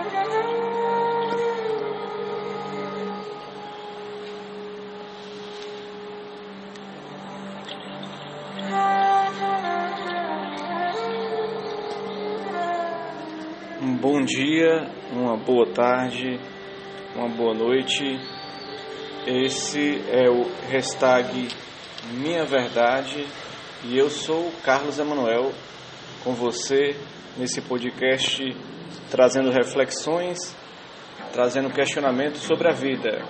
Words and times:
Um 0.00 0.06
bom 13.96 14.24
dia, 14.24 14.90
uma 15.12 15.36
boa 15.36 15.66
tarde, 15.66 16.40
uma 17.14 17.28
boa 17.28 17.52
noite. 17.52 18.18
Esse 19.26 20.02
é 20.10 20.30
o 20.30 20.44
hashtag 20.70 21.48
Minha 22.14 22.46
Verdade 22.46 23.26
e 23.84 23.98
eu 23.98 24.08
sou 24.08 24.50
Carlos 24.64 24.98
Emanuel 24.98 25.52
com 26.24 26.32
você 26.32 26.96
nesse 27.36 27.60
podcast 27.60 28.42
trazendo 29.10 29.50
reflexões, 29.50 30.38
trazendo 31.32 31.70
questionamentos 31.70 32.42
sobre 32.42 32.68
a 32.68 32.72
vida. 32.72 33.22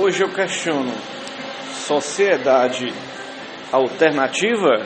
Hoje 0.00 0.24
eu 0.24 0.34
questiono: 0.34 1.17
sociedade 1.88 2.92
alternativa? 3.72 4.84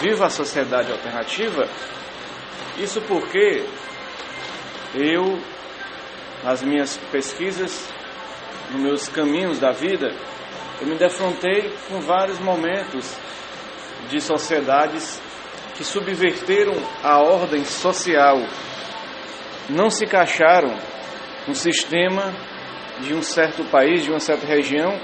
Viva 0.00 0.24
a 0.24 0.30
sociedade 0.30 0.90
alternativa? 0.90 1.68
Isso 2.78 3.02
porque 3.02 3.62
eu, 4.94 5.38
nas 6.42 6.62
minhas 6.62 6.96
pesquisas, 7.10 7.92
nos 8.70 8.80
meus 8.80 9.08
caminhos 9.10 9.58
da 9.58 9.72
vida, 9.72 10.14
eu 10.80 10.86
me 10.86 10.94
defrontei 10.94 11.70
com 11.86 12.00
vários 12.00 12.38
momentos 12.38 13.14
de 14.08 14.22
sociedades 14.22 15.20
que 15.76 15.84
subverteram 15.84 16.74
a 17.04 17.20
ordem 17.20 17.62
social, 17.66 18.38
não 19.68 19.90
se 19.90 20.06
encaixaram 20.06 20.74
no 21.46 21.54
sistema 21.54 22.32
de 23.00 23.12
um 23.12 23.22
certo 23.22 23.64
país, 23.64 24.02
de 24.02 24.10
uma 24.10 24.20
certa 24.20 24.46
região, 24.46 24.98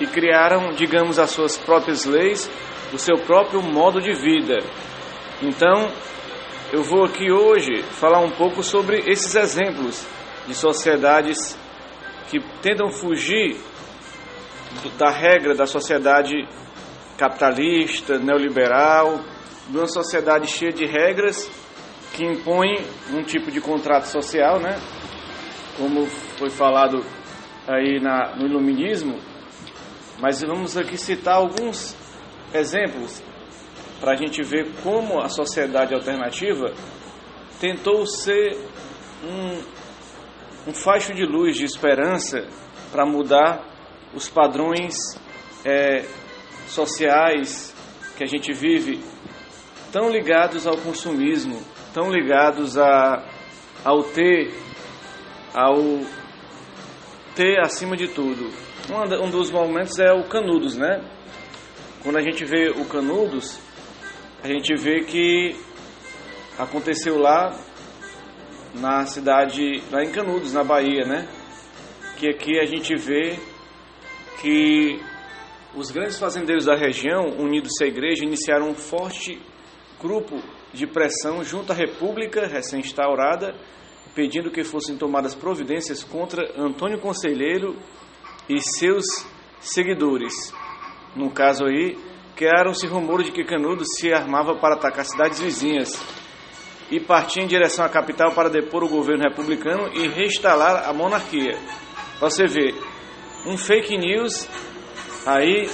e 0.00 0.06
criaram, 0.06 0.72
digamos, 0.72 1.18
as 1.18 1.30
suas 1.30 1.56
próprias 1.56 2.04
leis, 2.04 2.50
o 2.92 2.98
seu 2.98 3.16
próprio 3.16 3.62
modo 3.62 4.00
de 4.00 4.12
vida. 4.12 4.58
Então, 5.42 5.90
eu 6.72 6.82
vou 6.82 7.04
aqui 7.04 7.30
hoje 7.30 7.82
falar 7.82 8.20
um 8.20 8.30
pouco 8.30 8.62
sobre 8.62 8.98
esses 9.10 9.34
exemplos 9.34 10.06
de 10.46 10.54
sociedades 10.54 11.58
que 12.28 12.40
tentam 12.60 12.90
fugir 12.90 13.56
da 14.98 15.10
regra 15.10 15.54
da 15.54 15.66
sociedade 15.66 16.34
capitalista, 17.16 18.18
neoliberal, 18.18 19.20
de 19.68 19.76
uma 19.76 19.86
sociedade 19.86 20.48
cheia 20.48 20.72
de 20.72 20.84
regras 20.84 21.50
que 22.12 22.24
impõe 22.24 22.84
um 23.12 23.22
tipo 23.22 23.50
de 23.50 23.60
contrato 23.60 24.04
social, 24.04 24.60
né? 24.60 24.78
Como 25.76 26.06
foi 26.06 26.50
falado 26.50 27.04
aí 27.68 28.00
na, 28.00 28.36
no 28.36 28.46
iluminismo, 28.46 29.18
mas 30.18 30.40
vamos 30.40 30.76
aqui 30.76 30.96
citar 30.96 31.34
alguns 31.34 31.94
exemplos 32.54 33.22
para 34.00 34.12
a 34.12 34.16
gente 34.16 34.42
ver 34.42 34.72
como 34.82 35.20
a 35.20 35.28
sociedade 35.28 35.94
alternativa 35.94 36.72
tentou 37.60 38.06
ser 38.06 38.56
um, 39.24 40.70
um 40.70 40.74
facho 40.74 41.14
de 41.14 41.24
luz, 41.24 41.56
de 41.56 41.64
esperança 41.64 42.46
para 42.90 43.06
mudar 43.06 43.64
os 44.14 44.28
padrões 44.28 44.94
é, 45.64 46.04
sociais 46.68 47.74
que 48.16 48.24
a 48.24 48.26
gente 48.26 48.52
vive, 48.52 49.00
tão 49.92 50.10
ligados 50.10 50.66
ao 50.66 50.76
consumismo, 50.78 51.62
tão 51.92 52.10
ligados 52.10 52.78
a, 52.78 53.22
ao 53.84 54.02
ter, 54.02 54.54
ao 55.54 55.76
ter 57.34 57.60
acima 57.60 57.96
de 57.96 58.08
tudo. 58.08 58.65
Um, 58.88 59.30
dos 59.30 59.50
momentos 59.50 59.98
é 59.98 60.12
o 60.12 60.28
Canudos, 60.28 60.76
né? 60.76 61.02
Quando 62.04 62.18
a 62.18 62.22
gente 62.22 62.44
vê 62.44 62.70
o 62.70 62.84
Canudos, 62.84 63.58
a 64.44 64.46
gente 64.46 64.76
vê 64.76 65.00
que 65.00 65.56
aconteceu 66.56 67.18
lá 67.18 67.58
na 68.74 69.04
cidade, 69.04 69.82
lá 69.90 70.04
em 70.04 70.12
Canudos, 70.12 70.52
na 70.52 70.62
Bahia, 70.62 71.04
né? 71.04 71.26
Que 72.16 72.28
aqui 72.28 72.60
a 72.60 72.64
gente 72.64 72.94
vê 72.94 73.36
que 74.40 75.00
os 75.74 75.90
grandes 75.90 76.16
fazendeiros 76.16 76.66
da 76.66 76.76
região, 76.76 77.24
unidos 77.40 77.72
à 77.82 77.86
igreja, 77.86 78.24
iniciaram 78.24 78.68
um 78.68 78.74
forte 78.74 79.36
grupo 80.00 80.40
de 80.72 80.86
pressão 80.86 81.42
junto 81.42 81.72
à 81.72 81.74
República 81.74 82.46
recém-instaurada, 82.46 83.52
pedindo 84.14 84.48
que 84.48 84.62
fossem 84.62 84.96
tomadas 84.96 85.34
providências 85.34 86.04
contra 86.04 86.52
Antônio 86.56 87.00
Conselheiro 87.00 87.76
e 88.48 88.60
seus 88.60 89.04
seguidores. 89.60 90.52
No 91.14 91.30
caso 91.30 91.64
aí, 91.64 91.98
criaram-se 92.34 92.86
rumores 92.86 93.26
de 93.26 93.32
que 93.32 93.44
Canudos 93.44 93.88
se 93.98 94.12
armava 94.12 94.56
para 94.56 94.74
atacar 94.74 95.04
cidades 95.04 95.40
vizinhas 95.40 96.00
e 96.90 97.00
partia 97.00 97.42
em 97.42 97.46
direção 97.46 97.84
à 97.84 97.88
capital 97.88 98.32
para 98.32 98.48
depor 98.48 98.84
o 98.84 98.88
governo 98.88 99.24
republicano 99.24 99.90
e 99.94 100.06
reinstalar 100.06 100.88
a 100.88 100.92
monarquia. 100.92 101.58
Para 102.18 102.30
você 102.30 102.46
ver, 102.46 102.74
um 103.46 103.56
fake 103.56 103.96
news 103.96 104.48
aí 105.26 105.68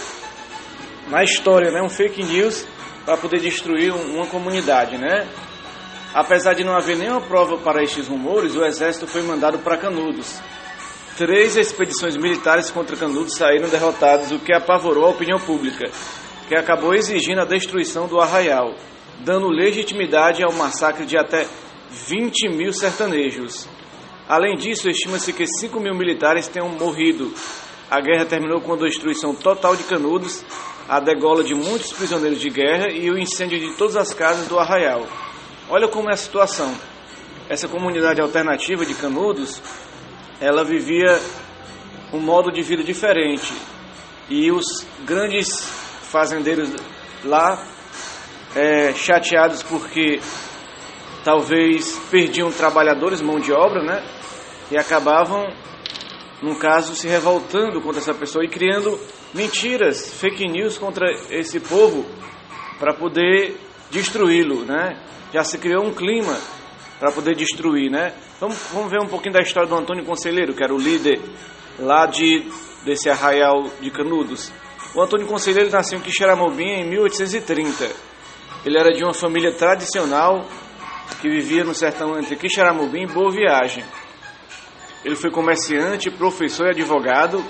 na 1.09 1.23
história, 1.23 1.71
né? 1.71 1.83
Um 1.83 1.89
fake 1.89 2.23
news 2.23 2.67
para 3.05 3.17
poder 3.17 3.41
destruir 3.41 3.93
uma 3.93 4.27
comunidade, 4.27 4.97
né? 4.97 5.29
Apesar 6.15 6.55
de 6.55 6.63
não 6.63 6.77
haver 6.77 6.97
nenhuma 6.97 7.21
prova 7.23 7.59
para 7.59 7.83
estes 7.83 8.07
rumores, 8.07 8.55
o 8.55 8.65
exército 8.65 9.07
foi 9.07 9.23
mandado 9.23 9.59
para 9.59 9.79
Canudos. 9.79 10.41
Três 11.17 11.59
expedições 11.59 12.17
militares 12.17 12.71
contra 12.71 12.97
Canudos 12.97 13.37
saíram 13.37 13.69
derrotadas, 13.69 14.33
o 14.33 14.39
que 14.39 14.53
apavorou 14.53 15.05
a 15.05 15.11
opinião 15.11 15.39
pública, 15.39 15.91
que 16.49 16.57
acabou 16.57 16.95
exigindo 16.95 17.43
a 17.43 17.45
destruição 17.45 18.09
do 18.09 18.19
arraial, 18.19 18.75
dando 19.21 19.49
legitimidade 19.49 20.43
ao 20.43 20.53
massacre 20.53 21.05
de 21.05 21.19
até 21.19 21.47
20 22.09 22.49
mil 22.49 22.73
sertanejos. 22.73 23.69
Além 24.27 24.57
disso, 24.57 24.89
estima-se 24.89 25.35
que 25.35 25.47
5 25.47 25.79
mil 25.79 25.95
militares 25.95 26.49
tenham 26.49 26.71
morrido. 26.71 27.31
A 27.91 28.01
guerra 28.01 28.25
terminou 28.25 28.63
com 28.63 28.73
a 28.73 28.77
destruição 28.77 29.35
total 29.35 29.77
de 29.77 29.85
Canudos, 29.85 30.43
a 30.89 30.99
degola 30.99 31.45
de 31.45 31.55
muitos 31.55 31.93
prisioneiros 31.93 32.41
de 32.41 32.49
guerra 32.49 32.91
e 32.91 33.11
o 33.11 33.19
incêndio 33.19 33.61
de 33.61 33.75
todas 33.75 33.97
as 33.97 34.15
casas 34.15 34.49
do 34.49 34.59
arraial. 34.59 35.07
Olha 35.69 35.89
como 35.89 36.09
é 36.09 36.15
a 36.15 36.17
situação. 36.17 36.75
Essa 37.51 37.69
comunidade 37.69 38.19
alternativa 38.19 38.87
de 38.87 38.95
Canudos, 38.95 39.61
ela 40.43 40.65
vivia 40.65 41.21
um 42.13 42.19
modo 42.19 42.51
de 42.51 42.63
vida 42.63 42.83
diferente. 42.83 43.55
E 44.29 44.51
os 44.51 44.65
grandes 45.05 45.65
fazendeiros 46.11 46.75
lá, 47.25 47.65
é, 48.57 48.93
chateados 48.93 49.63
porque 49.63 50.21
talvez 51.25 51.97
perdiam 52.11 52.51
trabalhadores, 52.51 53.23
mão 53.23 53.39
de 53.39 53.53
obra, 53.53 53.85
né? 53.85 54.05
E 54.69 54.77
acabavam, 54.77 55.47
no 56.43 56.57
caso, 56.57 56.97
se 56.97 57.07
revoltando 57.07 57.81
contra 57.81 58.01
essa 58.01 58.13
pessoa 58.13 58.45
e 58.45 58.49
criando 58.49 58.99
mentiras, 59.33 60.13
fake 60.13 60.49
news 60.49 60.77
contra 60.77 61.07
esse 61.31 61.61
povo 61.61 62.05
para 62.81 62.93
poder 62.93 63.57
destruí-lo, 63.93 64.65
né? 64.65 65.01
Já 65.33 65.45
se 65.45 65.57
criou 65.57 65.85
um 65.85 65.95
clima 65.95 66.37
para 67.03 67.11
poder 67.11 67.35
destruir, 67.35 67.91
né? 67.91 68.15
Vamos, 68.39 68.57
vamos 68.73 68.89
ver 68.89 69.01
um 69.03 69.09
pouquinho 69.09 69.33
da 69.35 69.41
história 69.41 69.69
do 69.69 69.75
Antônio 69.75 70.05
Conselheiro, 70.05 70.55
que 70.55 70.63
era 70.63 70.73
o 70.73 70.79
líder 70.79 71.21
lá 71.77 72.07
de 72.07 72.47
desse 72.85 73.11
arraial 73.11 73.69
de 73.81 73.91
Canudos. 73.91 74.53
O 74.95 75.03
Antônio 75.03 75.27
Conselheiro 75.27 75.69
nasceu 75.69 75.99
em 75.99 76.01
Quixeramobim 76.01 76.63
em 76.63 76.89
1830. 76.89 77.91
Ele 78.65 78.79
era 78.79 78.93
de 78.93 79.03
uma 79.03 79.13
família 79.13 79.51
tradicional 79.51 80.47
que 81.21 81.29
vivia 81.29 81.65
no 81.65 81.75
sertão 81.75 82.17
entre 82.21 82.37
Quixeramobim 82.37 83.03
e 83.03 83.13
Boa 83.13 83.33
Viagem. 83.33 83.85
Ele 85.05 85.17
foi 85.17 85.33
comerciante, 85.33 86.09
professor 86.09 86.69
e 86.69 86.71
advogado, 86.71 87.45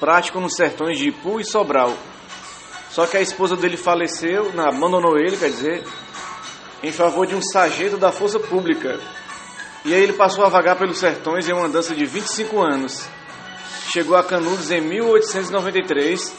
prático 0.00 0.40
nos 0.40 0.56
sertões 0.56 0.98
de 0.98 1.10
Ipu 1.10 1.38
e 1.38 1.44
Sobral. 1.44 1.96
Só 2.90 3.06
que 3.06 3.16
a 3.16 3.20
esposa 3.20 3.54
dele 3.54 3.76
faleceu, 3.76 4.50
abandonou 4.58 5.16
ele, 5.16 5.36
quer 5.36 5.50
dizer, 5.50 5.84
em 6.82 6.92
favor 6.92 7.26
de 7.26 7.34
um 7.34 7.42
sargento 7.42 7.96
da 7.96 8.12
força 8.12 8.38
pública. 8.38 9.00
E 9.84 9.94
aí 9.94 10.02
ele 10.02 10.14
passou 10.14 10.44
a 10.44 10.48
vagar 10.48 10.76
pelos 10.76 10.98
sertões 10.98 11.48
em 11.48 11.52
uma 11.52 11.68
dança 11.68 11.94
de 11.94 12.04
25 12.04 12.60
anos. 12.60 13.08
chegou 13.92 14.16
a 14.16 14.24
Canudos 14.24 14.70
em 14.70 14.80
1893. 14.80 16.34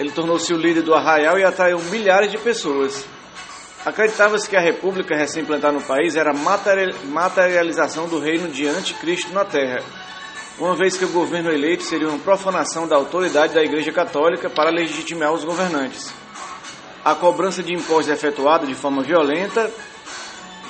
Ele 0.00 0.10
tornou-se 0.10 0.52
o 0.52 0.56
líder 0.56 0.82
do 0.82 0.94
arraial 0.94 1.38
e 1.38 1.44
atraiu 1.44 1.78
milhares 1.78 2.30
de 2.30 2.38
pessoas. 2.38 3.06
Acreditava-se 3.84 4.48
que 4.48 4.56
a 4.56 4.60
república 4.60 5.14
recém-implantada 5.14 5.74
no 5.74 5.82
país 5.82 6.16
era 6.16 6.30
a 6.30 7.04
materialização 7.04 8.08
do 8.08 8.18
reino 8.18 8.48
de 8.48 8.66
anticristo 8.66 9.30
na 9.34 9.44
terra, 9.44 9.82
uma 10.58 10.74
vez 10.74 10.96
que 10.96 11.04
o 11.04 11.10
governo 11.10 11.50
eleito 11.52 11.82
seria 11.82 12.08
uma 12.08 12.18
profanação 12.18 12.88
da 12.88 12.96
autoridade 12.96 13.52
da 13.52 13.62
Igreja 13.62 13.92
Católica 13.92 14.48
para 14.48 14.70
legitimar 14.70 15.32
os 15.34 15.44
governantes. 15.44 16.23
A 17.04 17.14
cobrança 17.14 17.62
de 17.62 17.74
impostos 17.74 18.08
é 18.08 18.14
efetuada 18.14 18.66
de 18.66 18.74
forma 18.74 19.02
violenta, 19.02 19.70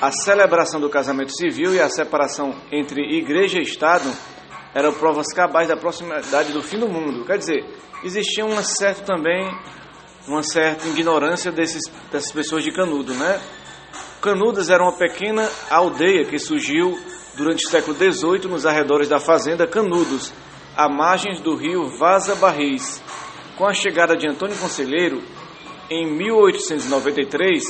a 0.00 0.10
celebração 0.10 0.80
do 0.80 0.90
casamento 0.90 1.32
civil 1.32 1.72
e 1.72 1.80
a 1.80 1.88
separação 1.88 2.60
entre 2.72 3.16
igreja 3.16 3.58
e 3.58 3.62
Estado 3.62 4.10
eram 4.74 4.92
provas 4.92 5.32
cabais 5.32 5.68
da 5.68 5.76
proximidade 5.76 6.52
do 6.52 6.60
fim 6.60 6.78
do 6.78 6.88
mundo. 6.88 7.24
Quer 7.24 7.38
dizer, 7.38 7.64
existia 8.02 8.44
uma 8.44 8.62
certa 8.64 9.04
também 9.04 9.48
uma 10.26 10.42
certa 10.42 10.88
ignorância 10.88 11.52
desses, 11.52 11.82
dessas 12.10 12.32
pessoas 12.32 12.64
de 12.64 12.72
Canudo, 12.72 13.14
né? 13.14 13.40
Canudas 14.20 14.70
era 14.70 14.82
uma 14.82 14.96
pequena 14.96 15.48
aldeia 15.70 16.24
que 16.24 16.38
surgiu 16.38 16.98
durante 17.36 17.64
o 17.66 17.68
século 17.68 17.96
XVIII 17.96 18.48
nos 18.48 18.64
arredores 18.64 19.08
da 19.08 19.20
fazenda 19.20 19.66
Canudos, 19.66 20.32
à 20.76 20.88
margens 20.88 21.40
do 21.40 21.54
rio 21.54 21.96
Vaza 21.98 22.34
Barris. 22.34 23.02
Com 23.56 23.66
a 23.66 23.74
chegada 23.74 24.16
de 24.16 24.26
Antônio 24.26 24.56
Conselheiro, 24.56 25.22
em 25.90 26.06
1893, 26.06 27.62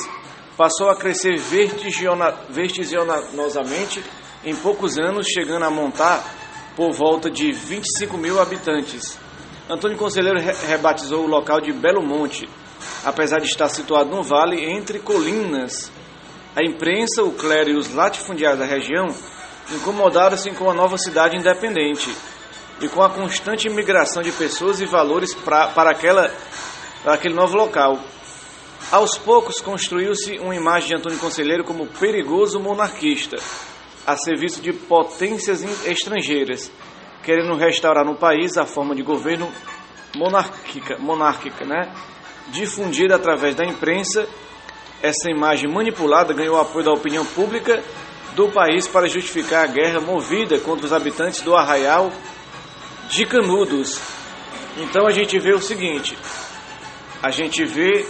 passou 0.56 0.88
a 0.88 0.96
crescer 0.96 1.37
vertiginosamente 1.38 4.02
em 4.44 4.55
poucos 4.55 4.99
anos, 4.99 5.26
chegando 5.26 5.64
a 5.64 5.70
montar 5.70 6.22
por 6.76 6.93
volta 6.93 7.31
de 7.31 7.52
25 7.52 8.16
mil 8.16 8.40
habitantes. 8.40 9.19
Antônio 9.69 9.96
Conselheiro 9.96 10.38
rebatizou 10.69 11.25
o 11.25 11.28
local 11.28 11.61
de 11.61 11.72
Belo 11.72 12.02
Monte, 12.02 12.49
apesar 13.05 13.38
de 13.38 13.46
estar 13.46 13.69
situado 13.69 14.11
num 14.11 14.22
vale 14.22 14.62
entre 14.62 14.99
colinas. 14.99 15.90
A 16.55 16.62
imprensa, 16.62 17.22
o 17.22 17.32
clero 17.32 17.70
e 17.70 17.76
os 17.76 17.93
latifundiários 17.93 18.60
da 18.60 18.67
região 18.67 19.06
incomodaram-se 19.72 20.50
com 20.50 20.70
a 20.70 20.75
nova 20.75 20.99
cidade 20.99 21.37
independente 21.37 22.14
e 22.81 22.88
com 22.88 23.02
a 23.02 23.10
constante 23.10 23.69
imigração 23.69 24.22
de 24.22 24.32
pessoas 24.32 24.81
e 24.81 24.87
valores 24.87 25.34
pra, 25.34 25.69
para, 25.69 25.90
aquela, 25.90 26.31
para 27.05 27.15
aquele 27.15 27.35
novo 27.35 27.55
local. 27.55 28.01
Aos 28.91 29.19
poucos 29.19 29.61
construiu-se 29.61 30.39
uma 30.39 30.56
imagem 30.56 30.89
de 30.89 30.97
Antônio 30.97 31.19
Conselheiro 31.19 31.62
como 31.62 31.87
perigoso 31.87 32.59
monarquista, 32.59 33.37
a 34.06 34.17
serviço 34.17 34.61
de 34.61 34.73
potências 34.73 35.62
estrangeiras, 35.87 36.73
querendo 37.23 37.56
restaurar 37.56 38.05
no 38.05 38.17
país 38.17 38.56
a 38.56 38.65
forma 38.65 38.95
de 38.95 39.03
governo 39.03 39.51
monárquica, 40.17 40.97
monárquica 40.99 41.65
né? 41.65 41.95
difundida 42.49 43.17
através 43.17 43.55
da 43.55 43.65
imprensa. 43.65 44.27
Essa 45.03 45.31
imagem 45.31 45.71
manipulada 45.71 46.33
ganhou 46.33 46.59
apoio 46.59 46.87
da 46.87 46.93
opinião 46.93 47.25
pública 47.27 47.83
do 48.35 48.49
país 48.49 48.89
para 48.89 49.09
justificar 49.09 49.65
a 49.65 49.67
guerra 49.67 50.01
movida 50.01 50.59
contra 50.59 50.87
os 50.87 50.93
habitantes 50.93 51.43
do 51.43 51.55
arraial 51.55 52.11
de 53.09 53.27
Canudos. 53.27 54.01
Então 54.79 55.06
a 55.06 55.11
gente 55.11 55.39
vê 55.39 55.53
o 55.53 55.61
seguinte: 55.61 56.17
a 57.25 57.31
gente 57.31 57.65
vê 57.65 58.06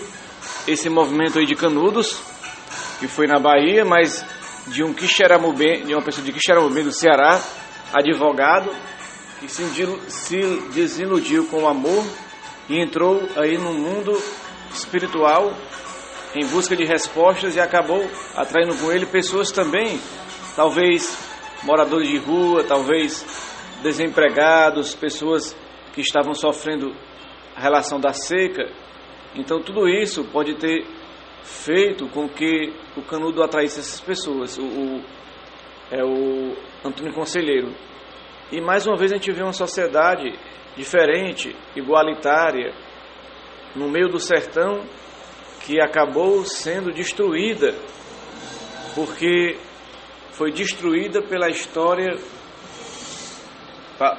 esse 0.66 0.90
movimento 0.90 1.38
aí 1.38 1.46
de 1.46 1.54
Canudos, 1.54 2.20
que 2.98 3.06
foi 3.06 3.28
na 3.28 3.38
Bahia, 3.38 3.84
mas 3.84 4.26
de 4.66 4.82
um 4.82 4.92
Quixeramobim, 4.92 5.84
de 5.84 5.94
uma 5.94 6.02
pessoa 6.02 6.24
de 6.24 6.32
Quixeramobim 6.32 6.82
do 6.82 6.90
Ceará, 6.90 7.40
advogado, 7.92 8.74
que 9.38 9.46
se, 9.46 9.62
se 10.08 10.40
desiludiu 10.72 11.46
com 11.46 11.62
o 11.62 11.68
amor 11.68 12.04
e 12.68 12.76
entrou 12.80 13.22
aí 13.36 13.56
no 13.56 13.72
mundo 13.72 14.20
espiritual 14.72 15.54
em 16.34 16.44
busca 16.46 16.74
de 16.74 16.84
respostas 16.84 17.54
e 17.54 17.60
acabou 17.60 18.04
atraindo 18.34 18.74
com 18.78 18.90
ele 18.90 19.06
pessoas 19.06 19.52
também, 19.52 20.00
talvez 20.56 21.16
moradores 21.62 22.08
de 22.08 22.18
rua, 22.18 22.64
talvez 22.64 23.24
desempregados, 23.80 24.92
pessoas 24.92 25.56
que 25.92 26.00
estavam 26.00 26.34
sofrendo 26.34 26.92
a 27.54 27.60
relação 27.60 28.00
da 28.00 28.12
seca. 28.12 28.82
Então 29.34 29.60
tudo 29.60 29.88
isso 29.88 30.24
pode 30.24 30.54
ter 30.54 30.86
feito 31.42 32.08
com 32.08 32.28
que 32.28 32.72
o 32.96 33.02
Canudo 33.02 33.42
atraísse 33.42 33.80
essas 33.80 34.00
pessoas, 34.00 34.56
o, 34.58 34.62
o 34.62 35.04
é 35.90 36.02
o 36.02 36.56
Antônio 36.84 37.12
Conselheiro. 37.12 37.72
E 38.50 38.60
mais 38.60 38.86
uma 38.86 38.96
vez 38.96 39.12
a 39.12 39.16
gente 39.16 39.30
vê 39.32 39.42
uma 39.42 39.52
sociedade 39.52 40.32
diferente, 40.76 41.54
igualitária, 41.76 42.74
no 43.74 43.88
meio 43.88 44.08
do 44.08 44.18
sertão, 44.18 44.84
que 45.60 45.80
acabou 45.80 46.44
sendo 46.44 46.92
destruída, 46.92 47.74
porque 48.94 49.56
foi 50.32 50.52
destruída 50.52 51.22
pela 51.22 51.48
história, 51.48 52.16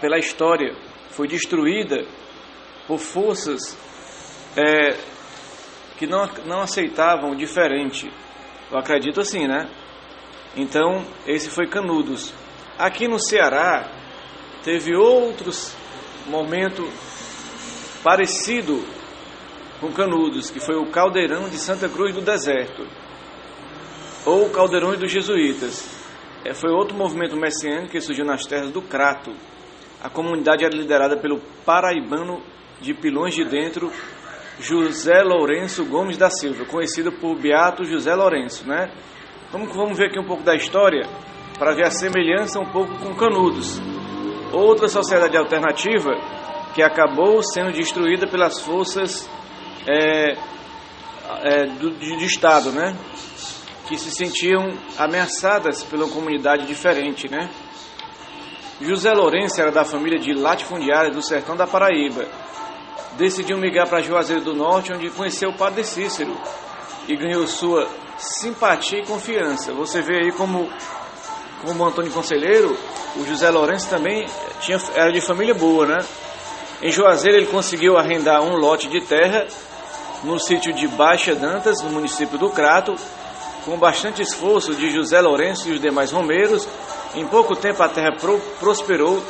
pela 0.02 0.18
história, 0.18 0.76
foi 1.10 1.28
destruída 1.28 2.06
por 2.88 3.00
forças 3.00 3.78
é, 4.56 4.98
que 5.98 6.08
não, 6.08 6.28
não 6.46 6.62
aceitavam 6.62 7.36
diferente. 7.36 8.12
Eu 8.72 8.78
acredito 8.78 9.20
assim, 9.20 9.48
né? 9.48 9.70
Então, 10.56 11.06
esse 11.28 11.50
foi 11.50 11.68
Canudos. 11.68 12.34
Aqui 12.78 13.08
no 13.08 13.20
Ceará, 13.20 13.90
teve 14.64 14.96
outros 14.96 15.76
momento 16.28 16.88
parecido 18.04 18.84
com 19.80 19.92
Canudos, 19.92 20.50
que 20.50 20.60
foi 20.60 20.76
o 20.76 20.90
Caldeirão 20.90 21.50
de 21.50 21.58
Santa 21.58 21.90
Cruz 21.90 22.14
do 22.14 22.22
Deserto, 22.22 22.88
ou 24.26 24.46
o 24.46 24.50
Caldeirão 24.50 24.96
dos 24.96 25.12
Jesuítas. 25.12 25.88
É, 26.44 26.54
foi 26.54 26.72
outro 26.72 26.96
movimento 26.96 27.36
messiânico 27.36 27.92
que 27.92 28.02
surgiu 28.02 28.26
nas 28.26 28.46
terras 28.46 28.72
do 28.72 28.82
Crato. 28.82 29.32
A 30.02 30.10
comunidade 30.10 30.64
era 30.64 30.76
liderada 30.76 31.18
pelo 31.18 31.40
paraibano 31.66 32.42
de 32.80 32.94
Pilões 32.94 33.34
de 33.34 33.44
Dentro, 33.44 33.92
José 34.60 35.22
Lourenço 35.22 35.86
Gomes 35.86 36.18
da 36.18 36.30
Silva, 36.30 36.66
conhecido 36.66 37.12
por 37.12 37.36
Beato 37.38 37.84
José 37.86 38.14
Lourenço, 38.16 38.68
né? 38.68 38.92
Vamos, 39.52 39.76
vamos 39.76 39.98
ver 39.98 40.08
aqui 40.08 40.20
um 40.20 40.26
pouco 40.26 40.44
da 40.44 40.56
história 40.56 41.08
para 41.58 41.74
ver 41.74 41.86
a 41.86 41.92
semelhança 41.92 42.60
um 42.60 42.72
pouco 42.72 42.98
com 43.00 43.16
Canudos 43.16 43.82
outra 44.52 44.88
sociedade 44.88 45.38
alternativa 45.38 46.12
que 46.74 46.82
acabou 46.82 47.42
sendo 47.42 47.72
destruída 47.72 48.28
pelas 48.28 48.62
forças 48.62 49.30
é, 49.88 50.34
é, 51.44 51.66
do, 51.66 51.92
de, 51.92 52.18
de, 52.18 52.26
Estado, 52.26 52.72
né? 52.72 52.96
Que 53.88 53.98
se 53.98 54.12
sentiam 54.12 54.74
ameaçadas 54.98 55.84
pela 55.84 56.08
comunidade 56.10 56.66
diferente, 56.66 57.30
né? 57.30 57.50
José 58.82 59.12
Lourenço 59.14 59.62
era 59.62 59.72
da 59.72 59.86
família 59.86 60.20
de 60.20 60.34
latifundiários 60.34 61.16
do 61.16 61.22
sertão 61.22 61.56
da 61.56 61.66
Paraíba. 61.66 62.26
Decidiu 63.18 63.58
migrar 63.58 63.88
para 63.88 64.02
Juazeiro 64.02 64.42
do 64.42 64.54
Norte, 64.54 64.94
onde 64.94 65.10
conheceu 65.10 65.50
o 65.50 65.58
padre 65.58 65.84
Cícero 65.84 66.36
e 67.08 67.16
ganhou 67.16 67.48
sua 67.48 67.88
simpatia 68.18 69.00
e 69.00 69.06
confiança. 69.06 69.74
Você 69.74 70.02
vê 70.02 70.24
aí 70.24 70.32
como 70.32 70.70
como 71.66 71.84
Antônio 71.86 72.12
Conselheiro, 72.12 72.78
o 73.16 73.26
José 73.26 73.50
Lourenço 73.50 73.90
também 73.90 74.28
tinha, 74.62 74.80
era 74.94 75.12
de 75.12 75.20
família 75.20 75.54
boa, 75.54 75.86
né? 75.86 75.98
Em 76.82 76.92
Juazeiro 76.92 77.38
ele 77.38 77.48
conseguiu 77.48 77.98
arrendar 77.98 78.44
um 78.44 78.56
lote 78.56 78.88
de 78.88 79.02
terra 79.02 79.48
no 80.24 80.40
sítio 80.40 80.74
de 80.74 80.88
Baixa 80.88 81.34
Dantas, 81.34 81.82
no 81.82 81.90
município 81.90 82.38
do 82.38 82.50
Crato, 82.50 82.94
com 83.64 83.78
bastante 83.78 84.22
esforço 84.22 84.76
de 84.76 84.92
José 84.92 85.20
Lourenço 85.22 85.70
e 85.70 85.74
os 85.74 85.82
demais 85.82 86.12
romeiros. 86.12 86.68
Em 87.16 87.26
pouco 87.26 87.56
tempo 87.56 87.82
a 87.82 87.90
terra 87.90 88.12
pro, 88.20 88.38
prosperou 88.60 89.24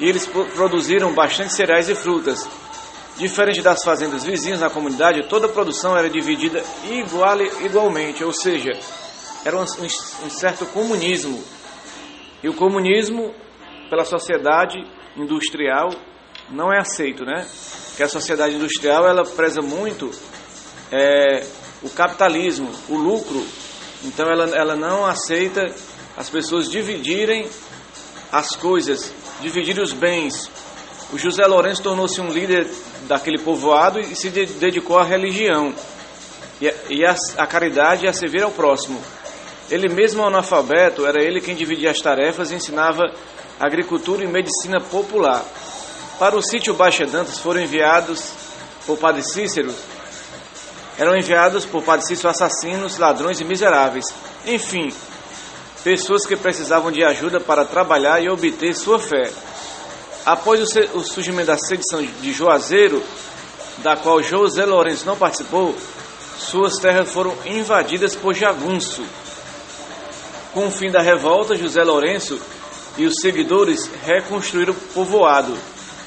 e 0.00 0.08
eles 0.08 0.26
produziram 0.26 1.12
bastante 1.12 1.52
cereais 1.52 1.88
e 1.88 1.94
frutas. 1.94 2.48
Diferente 3.16 3.62
das 3.62 3.82
fazendas 3.84 4.24
vizinhas 4.24 4.60
na 4.60 4.68
comunidade, 4.68 5.28
toda 5.28 5.46
a 5.46 5.52
produção 5.52 5.96
era 5.96 6.10
dividida 6.10 6.62
igual, 6.90 7.40
igualmente, 7.64 8.24
ou 8.24 8.32
seja, 8.32 8.70
era 9.44 9.56
um, 9.56 9.62
um 9.62 10.30
certo 10.30 10.66
comunismo 10.66 11.42
e 12.44 12.48
o 12.50 12.52
comunismo, 12.52 13.34
pela 13.88 14.04
sociedade 14.04 14.76
industrial, 15.16 15.88
não 16.50 16.70
é 16.70 16.78
aceito, 16.78 17.24
né? 17.24 17.46
Porque 17.88 18.02
a 18.02 18.08
sociedade 18.08 18.54
industrial 18.54 19.08
ela 19.08 19.24
preza 19.24 19.62
muito 19.62 20.10
é, 20.92 21.42
o 21.82 21.88
capitalismo, 21.88 22.70
o 22.90 22.98
lucro. 22.98 23.42
Então 24.02 24.26
ela, 24.30 24.54
ela 24.54 24.76
não 24.76 25.06
aceita 25.06 25.62
as 26.14 26.28
pessoas 26.28 26.70
dividirem 26.70 27.48
as 28.30 28.54
coisas, 28.54 29.10
dividir 29.40 29.78
os 29.78 29.94
bens. 29.94 30.50
O 31.14 31.18
José 31.18 31.46
Lourenço 31.46 31.80
tornou-se 31.80 32.20
um 32.20 32.28
líder 32.28 32.68
daquele 33.02 33.38
povoado 33.38 34.00
e 34.00 34.16
se 34.16 34.30
dedicou 34.30 34.98
à 34.98 35.04
religião 35.04 35.72
e 36.90 37.06
a, 37.06 37.14
a 37.38 37.46
caridade 37.46 38.04
e 38.04 38.08
a 38.08 38.12
servir 38.12 38.42
ao 38.42 38.50
próximo. 38.50 39.00
Ele 39.70 39.88
mesmo 39.88 40.26
analfabeto, 40.26 41.06
era 41.06 41.22
ele 41.22 41.40
quem 41.40 41.54
dividia 41.54 41.92
as 41.92 41.98
tarefas 41.98 42.50
e 42.50 42.56
ensinava 42.56 43.04
agricultura 43.60 44.24
e 44.24 44.26
medicina 44.26 44.80
popular. 44.80 45.44
Para 46.18 46.36
o 46.36 46.42
sítio 46.42 46.74
Baixa 46.74 47.06
Dantas 47.06 47.38
foram 47.38 47.60
enviados 47.60 48.32
por 48.84 48.98
Padre 48.98 49.22
Cícero, 49.22 49.72
eram 50.98 51.16
enviados 51.16 51.64
por 51.64 51.84
Padre 51.84 52.08
Cícero 52.08 52.30
assassinos, 52.30 52.98
ladrões 52.98 53.40
e 53.40 53.44
miseráveis. 53.44 54.06
Enfim, 54.44 54.92
pessoas 55.84 56.26
que 56.26 56.34
precisavam 56.34 56.90
de 56.90 57.04
ajuda 57.04 57.38
para 57.38 57.64
trabalhar 57.64 58.20
e 58.20 58.28
obter 58.28 58.74
sua 58.74 58.98
fé. 58.98 59.30
Após 60.26 60.58
o 60.94 61.02
surgimento 61.02 61.48
da 61.48 61.58
sedição 61.58 62.02
de 62.02 62.32
Juazeiro, 62.32 63.02
da 63.78 63.94
qual 63.94 64.22
José 64.22 64.64
Lourenço 64.64 65.04
não 65.04 65.16
participou, 65.16 65.76
suas 66.38 66.78
terras 66.78 67.12
foram 67.12 67.36
invadidas 67.44 68.16
por 68.16 68.34
Jagunço. 68.34 69.04
Com 70.54 70.68
o 70.68 70.70
fim 70.70 70.90
da 70.90 71.02
revolta, 71.02 71.56
José 71.56 71.82
Lourenço 71.82 72.40
e 72.96 73.04
os 73.04 73.14
seguidores 73.20 73.90
reconstruíram 74.02 74.72
o 74.72 74.76
povoado. 74.94 75.54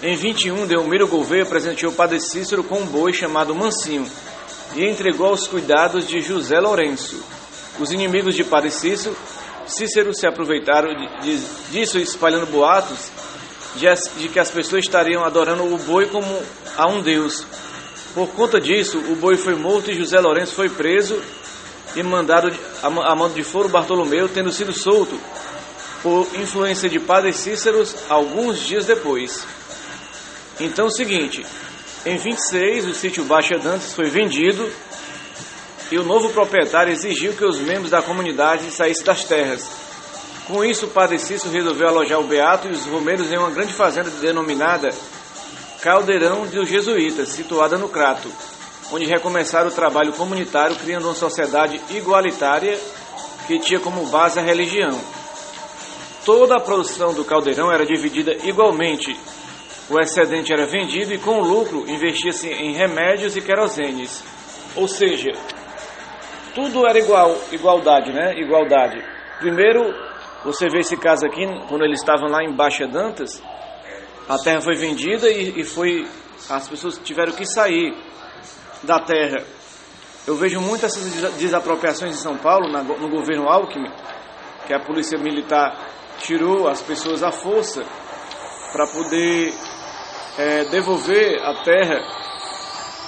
Em 0.01 0.15
21, 0.15 0.65
Delmiro 0.65 1.07
Gouveia 1.07 1.45
presenteou 1.45 1.91
Padre 1.91 2.19
Cícero 2.19 2.63
com 2.63 2.79
um 2.79 2.85
boi 2.85 3.13
chamado 3.13 3.53
Mansinho 3.53 4.09
e 4.75 4.83
entregou 4.83 5.27
aos 5.27 5.47
cuidados 5.47 6.07
de 6.07 6.21
José 6.21 6.59
Lourenço. 6.59 7.23
Os 7.79 7.91
inimigos 7.91 8.33
de 8.33 8.43
Padre 8.43 8.71
Cícero, 8.71 9.15
Cícero 9.67 10.13
se 10.13 10.25
aproveitaram 10.25 10.89
disso 11.69 11.99
espalhando 11.99 12.47
boatos 12.47 13.11
de 13.77 14.29
que 14.29 14.39
as 14.39 14.51
pessoas 14.51 14.85
estariam 14.85 15.23
adorando 15.23 15.63
o 15.63 15.77
boi 15.77 16.07
como 16.07 16.41
a 16.75 16.89
um 16.89 17.01
deus. 17.01 17.45
Por 18.13 18.27
conta 18.29 18.59
disso, 18.59 18.97
o 18.97 19.15
boi 19.15 19.37
foi 19.37 19.55
morto 19.55 19.91
e 19.91 19.95
José 19.95 20.19
Lourenço 20.19 20.55
foi 20.55 20.69
preso 20.69 21.21
e 21.95 22.03
mandado 22.03 22.51
a 22.81 23.15
mando 23.15 23.35
de 23.35 23.43
Foro 23.43 23.69
Bartolomeu, 23.69 24.27
tendo 24.27 24.51
sido 24.51 24.73
solto 24.73 25.19
por 26.01 26.27
influência 26.35 26.89
de 26.89 26.99
Padre 26.99 27.33
Cícero 27.33 27.83
alguns 28.09 28.59
dias 28.59 28.85
depois. 28.85 29.45
Então, 30.59 30.87
o 30.87 30.91
seguinte: 30.91 31.45
em 32.05 32.17
26, 32.17 32.87
o 32.87 32.93
sítio 32.93 33.23
Baixa 33.23 33.57
Dantas 33.57 33.93
foi 33.93 34.09
vendido 34.09 34.69
e 35.91 35.97
o 35.97 36.03
novo 36.03 36.29
proprietário 36.29 36.91
exigiu 36.91 37.33
que 37.33 37.45
os 37.45 37.59
membros 37.59 37.91
da 37.91 38.01
comunidade 38.01 38.71
saíssem 38.71 39.05
das 39.05 39.23
terras. 39.23 39.86
Com 40.47 40.63
isso, 40.63 40.85
o 40.85 40.89
Padre 40.89 41.19
Cícero 41.19 41.53
resolveu 41.53 41.89
alojar 41.89 42.21
o 42.21 42.27
Beato 42.27 42.69
e 42.69 42.71
os 42.71 42.85
romeiros 42.85 43.29
em 43.31 43.37
uma 43.37 43.51
grande 43.51 43.73
fazenda 43.73 44.09
denominada 44.09 44.89
Caldeirão 45.81 46.47
dos 46.47 46.69
Jesuítas, 46.69 47.29
situada 47.29 47.77
no 47.77 47.89
Crato, 47.89 48.31
onde 48.91 49.05
recomeçaram 49.05 49.67
o 49.67 49.73
trabalho 49.73 50.13
comunitário 50.13 50.77
criando 50.77 51.05
uma 51.05 51.13
sociedade 51.13 51.81
igualitária 51.89 52.79
que 53.45 53.59
tinha 53.59 53.79
como 53.79 54.05
base 54.07 54.39
a 54.39 54.41
religião. 54.41 54.97
Toda 56.25 56.55
a 56.55 56.61
produção 56.61 57.13
do 57.13 57.23
caldeirão 57.23 57.71
era 57.71 57.85
dividida 57.85 58.33
igualmente. 58.43 59.17
O 59.89 59.99
excedente 59.99 60.51
era 60.51 60.65
vendido 60.65 61.13
e 61.13 61.17
com 61.17 61.39
o 61.39 61.43
lucro 61.43 61.85
investia-se 61.89 62.49
em 62.49 62.73
remédios 62.73 63.37
e 63.37 63.41
querosenes. 63.41 64.23
Ou 64.75 64.87
seja, 64.87 65.31
tudo 66.53 66.85
era 66.85 66.99
igual, 66.99 67.37
igualdade, 67.51 68.11
né? 68.11 68.33
Igualdade. 68.37 69.01
Primeiro, 69.39 70.06
você 70.47 70.69
vê 70.69 70.79
esse 70.79 70.95
caso 70.95 71.25
aqui, 71.25 71.45
quando 71.67 71.83
eles 71.83 71.99
estavam 71.99 72.29
lá 72.29 72.41
em 72.41 72.55
Baixa 72.55 72.87
Dantas, 72.87 73.43
a 74.29 74.37
terra 74.37 74.61
foi 74.61 74.75
vendida 74.75 75.29
e, 75.29 75.59
e 75.59 75.63
foi 75.65 76.07
as 76.49 76.69
pessoas 76.69 76.97
tiveram 77.03 77.33
que 77.33 77.45
sair 77.45 77.93
da 78.81 78.97
terra. 79.01 79.43
Eu 80.25 80.37
vejo 80.37 80.61
muitas 80.61 80.95
essas 80.95 81.33
desapropriações 81.33 82.15
em 82.15 82.17
São 82.17 82.37
Paulo, 82.37 82.71
na, 82.71 82.81
no 82.81 83.09
governo 83.09 83.49
Alckmin, 83.49 83.91
que 84.65 84.73
a 84.73 84.79
polícia 84.79 85.17
militar 85.17 85.85
tirou 86.19 86.69
as 86.69 86.81
pessoas 86.81 87.23
à 87.23 87.31
força 87.31 87.83
para 88.71 88.87
poder 88.87 89.53
é, 90.37 90.63
devolver 90.69 91.43
a 91.43 91.61
terra 91.61 91.99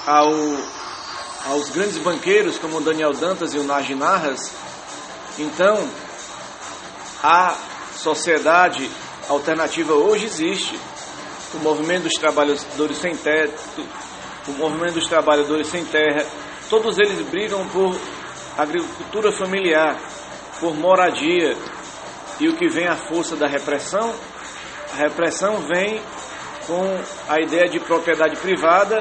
ao, 0.05 1.53
aos 1.53 1.69
grandes 1.69 1.99
banqueiros 1.99 2.57
como 2.57 2.81
Daniel 2.81 3.13
Dantas 3.13 3.53
e 3.53 3.59
o 3.59 3.63
Nagy 3.63 3.95
Narras. 3.95 4.53
Então, 5.37 5.87
a 7.23 7.55
sociedade 7.95 8.89
alternativa 9.27 9.93
hoje 9.93 10.25
existe 10.25 10.79
o 11.53 11.57
movimento 11.59 12.03
dos 12.03 12.13
trabalhadores 12.13 12.97
sem 12.97 13.15
teto, 13.15 13.85
o 14.47 14.51
movimento 14.51 14.95
dos 14.95 15.07
trabalhadores 15.07 15.67
sem 15.67 15.83
terra, 15.85 16.25
todos 16.69 16.97
eles 16.97 17.19
brigam 17.29 17.67
por 17.67 17.99
agricultura 18.57 19.31
familiar, 19.31 19.97
por 20.59 20.75
moradia. 20.75 21.55
E 22.39 22.47
o 22.47 22.55
que 22.55 22.69
vem 22.69 22.87
à 22.87 22.95
força 22.95 23.35
da 23.35 23.47
repressão? 23.47 24.13
A 24.93 24.97
repressão 24.97 25.57
vem 25.67 26.01
com 26.65 26.83
a 27.27 27.41
ideia 27.41 27.67
de 27.67 27.79
propriedade 27.79 28.37
privada 28.37 28.99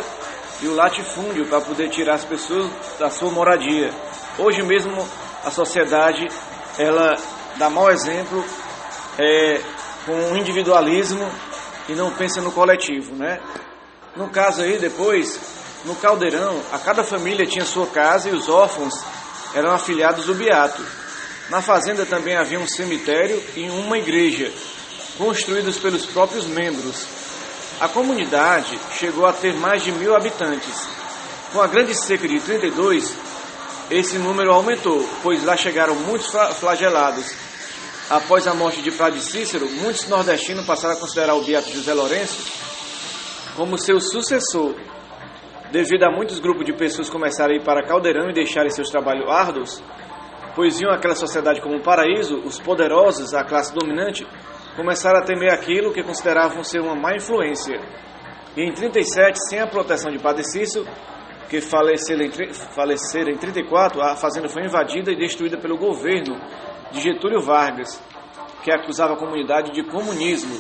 e 0.61 0.67
o 0.67 0.75
latifúndio 0.75 1.47
para 1.47 1.61
poder 1.61 1.89
tirar 1.89 2.15
as 2.15 2.25
pessoas 2.25 2.69
da 2.99 3.11
sua 3.11 3.31
moradia. 3.31 3.91
Hoje 4.39 4.63
mesmo 4.63 5.07
a 5.45 5.51
sociedade 5.51 6.27
ela 6.79 7.17
dá 7.59 7.69
mau 7.69 7.91
exemplo 7.91 8.45
é, 9.19 9.61
com 10.07 10.33
o 10.33 10.37
individualismo 10.37 11.29
e 11.89 11.93
não 11.93 12.13
pensa 12.13 12.41
no 12.41 12.53
coletivo, 12.53 13.15
né? 13.15 13.41
No 14.17 14.29
caso 14.29 14.63
aí, 14.63 14.79
depois, 14.79 15.39
no 15.85 15.95
caldeirão, 15.97 16.61
a 16.73 16.79
cada 16.79 17.03
família 17.03 17.47
tinha 17.47 17.65
sua 17.65 17.87
casa 17.87 18.29
e 18.29 18.33
os 18.33 18.49
órfãos 18.49 18.95
eram 19.55 19.73
afiliados 19.73 20.27
do 20.27 20.35
Beato. 20.35 20.83
Na 21.51 21.61
fazenda 21.61 22.07
também 22.07 22.37
havia 22.37 22.61
um 22.61 22.67
cemitério 22.67 23.43
e 23.57 23.69
uma 23.71 23.99
igreja, 23.99 24.53
construídos 25.17 25.79
pelos 25.79 26.07
próprios 26.07 26.47
membros. 26.47 27.07
A 27.81 27.89
comunidade 27.89 28.79
chegou 28.93 29.27
a 29.27 29.33
ter 29.33 29.55
mais 29.55 29.83
de 29.83 29.93
mil 29.93 30.15
habitantes. 30.15 30.87
Com 31.53 31.61
a 31.61 31.67
grande 31.67 31.95
seca 31.95 32.29
de 32.29 32.39
32, 32.41 33.15
esse 33.91 34.19
número 34.19 34.53
aumentou, 34.53 35.09
pois 35.23 35.43
lá 35.45 35.57
chegaram 35.57 35.95
muitos 35.95 36.31
flagelados 36.59 37.48
Após 38.11 38.49
a 38.49 38.55
morte 38.55 38.81
de 38.81 38.91
Padre 38.91 39.21
Cícero, 39.21 39.69
muitos 39.71 40.09
nordestinos 40.09 40.65
passaram 40.65 40.97
a 40.97 40.99
considerar 40.99 41.35
o 41.35 41.43
Beato 41.43 41.69
José 41.69 41.93
Lourenço 41.93 42.41
como 43.55 43.77
seu 43.77 44.01
sucessor, 44.01 44.75
devido 45.71 46.05
a 46.05 46.11
muitos 46.11 46.39
grupos 46.39 46.65
de 46.65 46.73
pessoas 46.73 47.11
começarem 47.11 47.59
a 47.59 47.61
ir 47.61 47.65
para 47.65 47.85
Caldeirão 47.85 48.31
e 48.31 48.33
deixarem 48.33 48.71
seus 48.71 48.89
trabalhos 48.89 49.29
árduos, 49.29 49.83
pois 50.55 50.79
viam 50.79 50.91
aquela 50.91 51.15
sociedade 51.15 51.61
como 51.61 51.77
um 51.77 51.83
paraíso, 51.83 52.37
os 52.47 52.59
poderosos, 52.59 53.35
a 53.35 53.45
classe 53.45 53.75
dominante, 53.75 54.27
começaram 54.75 55.19
a 55.19 55.25
temer 55.25 55.53
aquilo 55.53 55.93
que 55.93 56.03
consideravam 56.03 56.65
ser 56.65 56.81
uma 56.81 56.95
má 56.95 57.15
influência. 57.15 57.79
E 58.57 58.63
em 58.63 58.73
37, 58.73 59.39
sem 59.51 59.61
a 59.61 59.67
proteção 59.67 60.11
de 60.11 60.19
Padre 60.19 60.45
Cícero, 60.45 60.87
que 61.51 61.61
faleceu 61.61 62.19
em, 62.23 62.31
faleceram 62.75 63.33
em 63.33 63.37
34, 63.37 64.01
a 64.01 64.17
fazenda 64.17 64.49
foi 64.49 64.63
invadida 64.65 65.13
e 65.13 65.17
destruída 65.17 65.59
pelo 65.59 65.77
governo 65.77 66.41
de 66.91 67.01
Getúlio 67.01 67.41
Vargas, 67.41 68.01
que 68.63 68.71
acusava 68.71 69.15
a 69.15 69.17
comunidade 69.17 69.73
de 69.73 69.83
comunismo. 69.83 70.59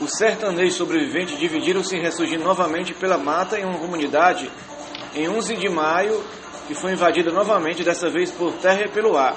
Os 0.00 0.12
sertanejos 0.16 0.76
sobreviventes 0.76 1.38
dividiram-se 1.38 1.96
e 1.96 2.00
ressurgiram 2.00 2.44
novamente 2.44 2.94
pela 2.94 3.18
mata 3.18 3.58
em 3.58 3.64
uma 3.64 3.78
comunidade 3.78 4.50
em 5.14 5.28
11 5.28 5.56
de 5.56 5.68
maio, 5.68 6.22
que 6.66 6.74
foi 6.74 6.92
invadida 6.92 7.32
novamente, 7.32 7.82
dessa 7.82 8.08
vez 8.08 8.30
por 8.30 8.52
terra 8.54 8.82
e 8.84 8.88
pelo 8.88 9.16
ar, 9.16 9.34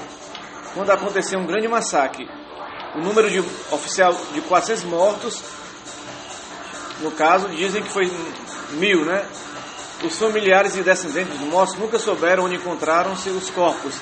quando 0.73 0.91
aconteceu 0.91 1.39
um 1.39 1.45
grande 1.45 1.67
massacre. 1.67 2.27
O 2.95 2.99
número 2.99 3.29
de 3.29 3.39
oficial 3.39 4.13
de 4.33 4.41
400 4.41 4.83
mortos, 4.83 5.41
no 6.99 7.11
caso, 7.11 7.47
dizem 7.49 7.81
que 7.81 7.89
foi 7.89 8.11
mil, 8.71 9.05
né? 9.05 9.25
Os 10.03 10.17
familiares 10.17 10.75
e 10.75 10.83
descendentes 10.83 11.37
dos 11.37 11.47
mortos 11.47 11.77
nunca 11.77 11.97
souberam 11.97 12.45
onde 12.45 12.55
encontraram-se 12.55 13.29
os 13.29 13.49
corpos, 13.49 13.95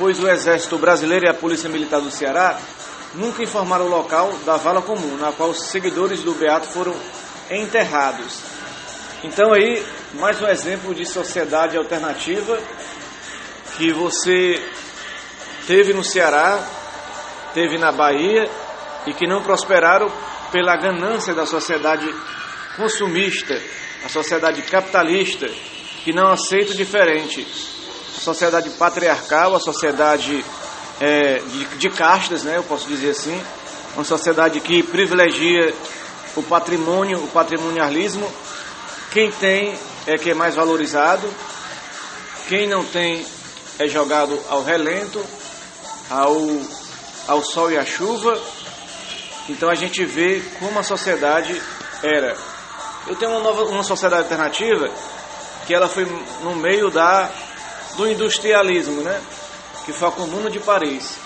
pois 0.00 0.18
o 0.18 0.26
Exército 0.26 0.78
Brasileiro 0.78 1.26
e 1.26 1.28
a 1.28 1.34
Polícia 1.34 1.68
Militar 1.68 2.00
do 2.00 2.10
Ceará 2.10 2.58
nunca 3.14 3.42
informaram 3.42 3.84
o 3.84 3.90
local 3.90 4.32
da 4.46 4.56
vala 4.56 4.80
comum, 4.80 5.18
na 5.18 5.30
qual 5.30 5.50
os 5.50 5.66
seguidores 5.66 6.22
do 6.22 6.32
Beato 6.32 6.68
foram 6.68 6.96
enterrados. 7.50 8.40
Então 9.22 9.52
aí, 9.52 9.84
mais 10.14 10.40
um 10.40 10.48
exemplo 10.48 10.94
de 10.94 11.04
sociedade 11.04 11.76
alternativa 11.76 12.58
que 13.76 13.92
você 13.92 14.58
teve 15.66 15.92
no 15.92 16.02
Ceará, 16.02 16.66
teve 17.52 17.76
na 17.76 17.92
Bahia 17.92 18.50
e 19.06 19.12
que 19.12 19.26
não 19.26 19.42
prosperaram 19.42 20.10
pela 20.50 20.78
ganância 20.78 21.34
da 21.34 21.44
sociedade 21.44 22.10
consumista, 22.74 23.60
a 24.02 24.08
sociedade 24.08 24.62
capitalista, 24.62 25.46
que 26.02 26.10
não 26.14 26.32
aceita 26.32 26.72
o 26.72 26.76
diferente, 26.76 27.46
sociedade 28.20 28.70
patriarcal, 28.70 29.56
a 29.56 29.60
sociedade 29.60 30.44
é, 31.00 31.38
de, 31.38 31.64
de 31.76 31.90
castas, 31.90 32.44
né, 32.44 32.58
eu 32.58 32.62
posso 32.62 32.86
dizer 32.86 33.10
assim, 33.10 33.40
uma 33.94 34.04
sociedade 34.04 34.60
que 34.60 34.82
privilegia 34.82 35.74
o 36.36 36.42
patrimônio, 36.42 37.24
o 37.24 37.28
patrimonialismo. 37.28 38.30
Quem 39.10 39.32
tem 39.32 39.76
é 40.06 40.16
que 40.16 40.30
é 40.30 40.34
mais 40.34 40.54
valorizado, 40.54 41.28
quem 42.48 42.68
não 42.68 42.84
tem 42.84 43.26
é 43.78 43.88
jogado 43.88 44.38
ao 44.48 44.62
relento, 44.62 45.24
ao, 46.10 46.36
ao 47.26 47.42
sol 47.42 47.72
e 47.72 47.78
à 47.78 47.84
chuva. 47.84 48.38
Então 49.48 49.70
a 49.70 49.74
gente 49.74 50.04
vê 50.04 50.42
como 50.58 50.78
a 50.78 50.82
sociedade 50.82 51.60
era. 52.02 52.36
Eu 53.06 53.16
tenho 53.16 53.32
uma, 53.32 53.40
nova, 53.40 53.64
uma 53.64 53.82
sociedade 53.82 54.22
alternativa 54.22 54.90
que 55.66 55.74
ela 55.74 55.88
foi 55.88 56.04
no 56.42 56.54
meio 56.54 56.90
da, 56.90 57.30
do 57.96 58.08
industrialismo, 58.08 59.02
né? 59.02 59.20
que 59.84 59.92
foi 59.92 60.08
a 60.08 60.12
Comuna 60.12 60.50
de 60.50 60.60
Paris. 60.60 61.16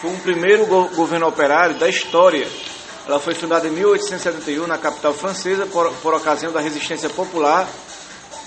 Foi 0.00 0.10
o 0.12 0.18
primeiro 0.18 0.66
go 0.66 0.88
governo 0.88 1.26
operário 1.26 1.76
da 1.76 1.88
história. 1.88 2.46
Ela 3.06 3.20
foi 3.20 3.34
fundada 3.34 3.66
em 3.66 3.70
1871 3.70 4.66
na 4.66 4.78
capital 4.78 5.12
francesa 5.12 5.66
por, 5.66 5.90
por 5.96 6.14
ocasião 6.14 6.52
da 6.52 6.60
resistência 6.60 7.08
popular 7.10 7.68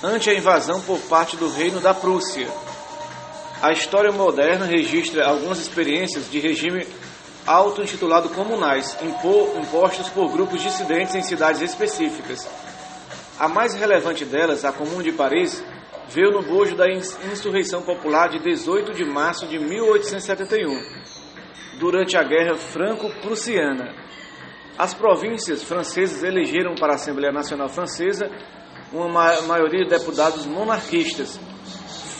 ante 0.03 0.29
a 0.29 0.33
invasão 0.33 0.81
por 0.81 0.99
parte 1.01 1.35
do 1.35 1.49
Reino 1.49 1.79
da 1.79 1.93
Prússia. 1.93 2.47
A 3.61 3.71
história 3.71 4.11
moderna 4.11 4.65
registra 4.65 5.25
algumas 5.25 5.59
experiências 5.59 6.29
de 6.29 6.39
regime 6.39 6.87
auto-intitulado 7.45 8.29
comunais, 8.29 8.95
impostos 9.55 10.09
por 10.09 10.29
grupos 10.29 10.61
dissidentes 10.61 11.15
em 11.15 11.23
cidades 11.23 11.61
específicas. 11.61 12.47
A 13.39 13.47
mais 13.47 13.73
relevante 13.73 14.25
delas, 14.25 14.65
a 14.65 14.71
Comuna 14.71 15.01
de 15.01 15.11
Paris, 15.11 15.63
veio 16.09 16.31
no 16.31 16.41
bojo 16.41 16.75
da 16.75 16.85
insurreição 16.89 17.81
popular 17.81 18.29
de 18.29 18.39
18 18.39 18.93
de 18.93 19.05
março 19.05 19.47
de 19.47 19.59
1871, 19.59 20.81
durante 21.79 22.17
a 22.17 22.23
Guerra 22.23 22.55
Franco-Prussiana. 22.55 23.93
As 24.77 24.93
províncias 24.93 25.63
francesas 25.63 26.23
elegeram 26.23 26.75
para 26.75 26.93
a 26.93 26.95
Assembleia 26.95 27.33
Nacional 27.33 27.67
Francesa 27.67 28.29
uma 28.93 29.41
maioria 29.41 29.83
de 29.83 29.89
deputados 29.89 30.45
monarquistas, 30.45 31.39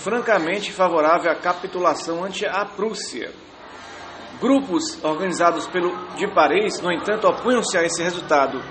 francamente 0.04 0.72
favorável 0.72 1.32
à 1.32 1.36
capitulação 1.36 2.24
ante 2.24 2.46
a 2.46 2.66
Prússia. 2.66 3.32
Grupos 4.42 5.04
organizados 5.04 5.66
pelo 5.68 5.92
de 6.16 6.28
Paris, 6.34 6.82
no 6.82 6.92
entanto, 6.92 7.28
opunham-se 7.28 7.78
a 7.78 7.84
esse 7.84 8.04
resultado. 8.04 8.62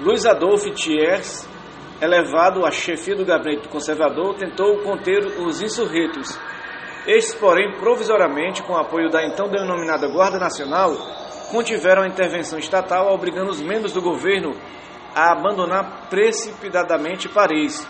Luiz 0.00 0.26
Adolphe 0.26 0.72
Thiers, 0.72 1.48
elevado 2.00 2.64
à 2.64 2.70
chefia 2.70 3.14
do 3.14 3.24
gabinete 3.24 3.68
conservador, 3.68 4.34
tentou 4.36 4.78
conter 4.78 5.24
os 5.40 5.60
insurretos. 5.60 6.38
Estes, 7.06 7.34
porém, 7.34 7.72
provisoriamente, 7.78 8.62
com 8.62 8.76
apoio 8.76 9.10
da 9.10 9.24
então 9.26 9.48
denominada 9.48 10.08
Guarda 10.08 10.38
Nacional, 10.38 10.94
contiveram 11.50 12.02
a 12.02 12.08
intervenção 12.08 12.58
estatal, 12.58 13.12
obrigando 13.12 13.50
os 13.50 13.60
membros 13.60 13.92
do 13.92 14.00
governo 14.00 14.54
a 15.14 15.32
abandonar 15.32 16.08
precipitadamente 16.08 17.28
Paris, 17.28 17.86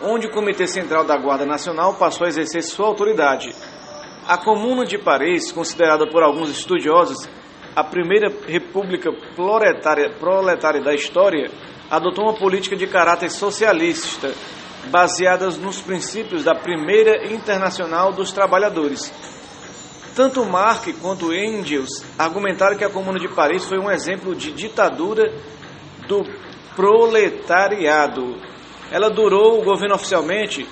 onde 0.00 0.26
o 0.26 0.30
Comitê 0.30 0.66
Central 0.66 1.04
da 1.04 1.16
Guarda 1.16 1.44
Nacional 1.44 1.94
passou 1.94 2.26
a 2.26 2.28
exercer 2.28 2.62
sua 2.62 2.86
autoridade. 2.86 3.54
A 4.26 4.38
Comuna 4.38 4.84
de 4.84 4.96
Paris, 4.98 5.50
considerada 5.50 6.08
por 6.08 6.22
alguns 6.22 6.50
estudiosos 6.50 7.28
a 7.74 7.84
primeira 7.84 8.28
república 8.46 9.10
proletária, 9.34 10.10
proletária 10.18 10.80
da 10.80 10.94
história, 10.94 11.50
adotou 11.90 12.24
uma 12.24 12.34
política 12.34 12.76
de 12.76 12.86
caráter 12.86 13.30
socialista, 13.30 14.32
baseada 14.90 15.50
nos 15.50 15.80
princípios 15.80 16.44
da 16.44 16.54
Primeira 16.54 17.32
Internacional 17.32 18.12
dos 18.12 18.30
Trabalhadores. 18.30 19.12
Tanto 20.14 20.44
Marx 20.44 20.94
quanto 21.00 21.34
Engels 21.34 22.04
argumentaram 22.16 22.76
que 22.76 22.84
a 22.84 22.90
Comuna 22.90 23.18
de 23.18 23.28
Paris 23.28 23.64
foi 23.64 23.78
um 23.78 23.90
exemplo 23.90 24.34
de 24.34 24.52
ditadura 24.52 25.32
do 26.06 26.24
proletariado. 26.76 28.36
Ela 28.90 29.10
durou, 29.10 29.60
o 29.60 29.64
governo 29.64 29.96
oficialmente, 29.96 30.66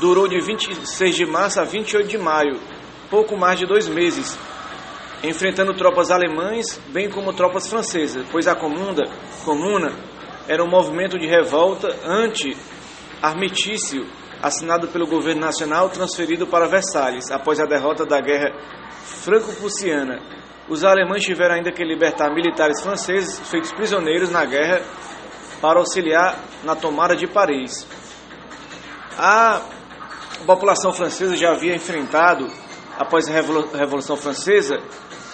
durou 0.00 0.28
de 0.28 0.40
26 0.40 1.14
de 1.14 1.26
março 1.26 1.60
a 1.60 1.64
28 1.64 2.08
de 2.08 2.18
maio, 2.18 2.60
pouco 3.10 3.36
mais 3.36 3.58
de 3.58 3.66
dois 3.66 3.88
meses, 3.88 4.38
enfrentando 5.22 5.74
tropas 5.74 6.10
alemães, 6.10 6.80
bem 6.88 7.10
como 7.10 7.32
tropas 7.32 7.68
francesas, 7.68 8.24
pois 8.30 8.46
a 8.46 8.54
comuna, 8.54 9.04
comuna 9.44 10.07
era 10.48 10.64
um 10.64 10.68
movimento 10.68 11.18
de 11.18 11.26
revolta 11.26 11.88
anti-armitício 12.04 14.06
assinado 14.42 14.88
pelo 14.88 15.06
governo 15.06 15.42
nacional 15.42 15.90
transferido 15.90 16.46
para 16.46 16.66
Versalhes 16.66 17.30
após 17.30 17.60
a 17.60 17.66
derrota 17.66 18.06
da 18.06 18.18
guerra 18.20 18.50
franco-prussiana 19.22 20.38
os 20.68 20.84
alemães 20.84 21.24
tiveram 21.24 21.54
ainda 21.54 21.72
que 21.72 21.82
libertar 21.82 22.32
militares 22.32 22.82
franceses 22.82 23.40
feitos 23.48 23.72
prisioneiros 23.72 24.30
na 24.30 24.44
guerra 24.44 24.82
para 25.62 25.78
auxiliar 25.78 26.38
na 26.62 26.76
tomada 26.76 27.16
de 27.16 27.26
Paris. 27.26 27.86
A 29.16 29.62
população 30.44 30.92
francesa 30.92 31.34
já 31.36 31.52
havia 31.52 31.74
enfrentado, 31.74 32.46
após 32.98 33.26
a 33.28 33.32
Revolução 33.32 34.16
Francesa, 34.16 34.78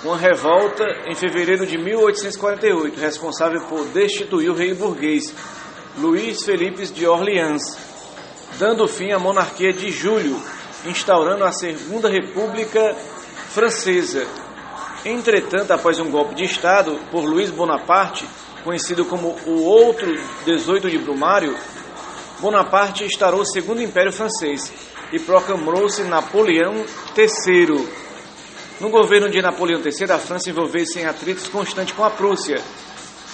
uma 0.04 0.16
revolta 0.16 0.84
em 1.06 1.14
fevereiro 1.14 1.66
de 1.66 1.78
1848, 1.78 3.00
responsável 3.00 3.62
por 3.62 3.84
destituir 3.86 4.50
o 4.50 4.54
rei 4.54 4.74
burguês, 4.74 5.34
Luís 5.98 6.44
Felipe 6.44 6.86
de 6.86 7.06
Orleans, 7.06 7.62
dando 8.58 8.86
fim 8.86 9.12
à 9.12 9.18
monarquia 9.18 9.72
de 9.72 9.90
Júlio, 9.90 10.40
instaurando 10.86 11.44
a 11.44 11.52
Segunda 11.52 12.08
República 12.08 12.94
Francesa, 13.48 14.26
Entretanto, 15.04 15.70
após 15.70 16.00
um 16.00 16.10
golpe 16.10 16.34
de 16.34 16.44
Estado 16.44 16.98
por 17.10 17.24
Luiz 17.24 17.50
Bonaparte, 17.50 18.26
conhecido 18.62 19.04
como 19.04 19.36
o 19.44 19.64
Outro 19.64 20.10
18 20.46 20.88
de 20.88 20.96
Brumário, 20.96 21.54
Bonaparte 22.40 23.04
instaurou 23.04 23.42
o 23.42 23.44
Segundo 23.44 23.82
Império 23.82 24.10
Francês 24.10 24.72
e 25.12 25.18
proclamou-se 25.18 26.02
Napoleão 26.04 26.74
III. 27.14 28.03
No 28.80 28.90
governo 28.90 29.30
de 29.30 29.40
Napoleão 29.40 29.80
III, 29.80 30.12
a 30.12 30.18
França 30.18 30.50
envolveu-se 30.50 30.98
em 30.98 31.06
atritos 31.06 31.46
constantes 31.48 31.94
com 31.94 32.04
a 32.04 32.10
Prússia, 32.10 32.60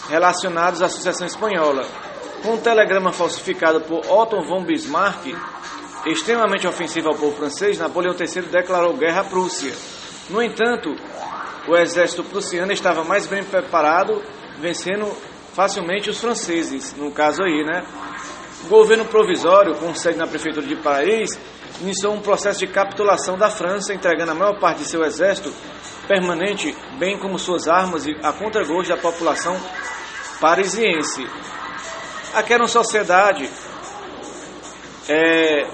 relacionados 0.09 0.83
à 0.83 0.89
sucessão 0.89 1.27
espanhola. 1.27 1.83
Com 2.43 2.55
um 2.55 2.61
telegrama 2.61 3.11
falsificado 3.11 3.81
por 3.81 4.01
Otto 4.11 4.43
von 4.43 4.65
Bismarck, 4.65 5.35
extremamente 6.07 6.67
ofensivo 6.67 7.09
ao 7.09 7.15
povo 7.15 7.37
francês, 7.37 7.79
Napoleão 7.79 8.15
III 8.15 8.43
declarou 8.43 8.97
guerra 8.99 9.23
à 9.23 9.25
Prússia. 9.25 9.73
No 10.29 10.43
entanto, 10.43 10.95
o 11.67 11.77
exército 11.77 12.23
prussiano 12.25 12.73
estava 12.73 13.03
mais 13.03 13.27
bem 13.27 13.43
preparado, 13.43 14.23
vencendo 14.59 15.07
facilmente 15.55 16.11
os 16.11 16.21
franceses, 16.21 16.95
no 16.97 17.11
caso 17.13 17.43
aí, 17.43 17.65
né? 17.65 17.83
O 18.65 18.69
governo 18.69 19.07
provisório, 19.07 19.75
com 19.77 19.95
sede 19.95 20.19
na 20.19 20.27
prefeitura 20.27 20.67
de 20.67 20.77
Paris, 20.77 21.39
iniciou 21.81 22.15
um 22.15 22.21
processo 22.21 22.61
de 22.61 22.67
capitulação 22.67 23.37
da 23.39 23.51
França, 23.51 23.95
entregando 23.95 24.33
a 24.33 24.35
maior 24.35 24.59
parte 24.59 24.79
de 24.79 24.89
seu 24.89 25.03
exército 25.05 25.53
permanente, 26.07 26.77
bem 26.99 27.19
como 27.19 27.39
suas 27.39 27.69
armas 27.69 28.07
e 28.07 28.17
a 28.23 28.33
contragosto 28.33 28.95
da 28.95 29.01
população 29.01 29.57
parisiense. 30.41 31.27
Uma 32.59 32.69
sociedade 32.69 33.49
é, 35.09 35.67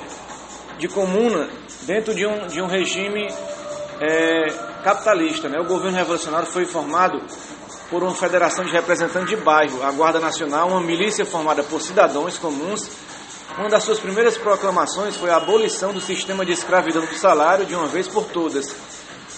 de 0.79 0.89
comuna 0.89 1.49
dentro 1.83 2.15
de 2.15 2.27
um, 2.27 2.47
de 2.47 2.61
um 2.61 2.67
regime 2.67 3.29
é, 4.01 4.47
capitalista. 4.83 5.49
Né? 5.49 5.59
O 5.61 5.65
governo 5.65 5.97
revolucionário 5.97 6.47
foi 6.49 6.65
formado 6.65 7.19
por 7.91 8.03
uma 8.03 8.15
federação 8.15 8.65
de 8.65 8.73
representantes 8.73 9.31
de 9.31 9.37
bairro, 9.37 9.83
a 9.83 9.91
Guarda 9.93 10.19
Nacional, 10.19 10.69
uma 10.69 10.81
milícia 10.81 11.25
formada 11.25 11.63
por 11.63 11.81
cidadãos 11.81 12.39
comuns. 12.39 12.91
Uma 13.59 13.69
das 13.69 13.85
suas 13.85 13.99
primeiras 13.99 14.37
proclamações 14.37 15.17
foi 15.17 15.31
a 15.31 15.37
abolição 15.37 15.93
do 15.93 16.01
sistema 16.01 16.45
de 16.45 16.53
escravidão 16.53 17.05
do 17.05 17.15
salário 17.15 17.65
de 17.65 17.75
uma 17.75 17.89
vez 17.89 18.07
por 18.07 18.25
todas. 18.25 18.75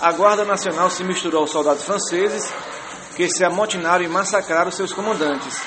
A 0.00 0.12
Guarda 0.12 0.44
Nacional 0.44 0.90
se 0.90 1.04
misturou 1.04 1.42
aos 1.42 1.50
soldados 1.50 1.84
franceses 1.84 2.52
que 3.16 3.28
se 3.28 3.44
amotinaram 3.44 4.04
e 4.04 4.08
massacraram 4.08 4.70
seus 4.70 4.92
comandantes. 4.92 5.60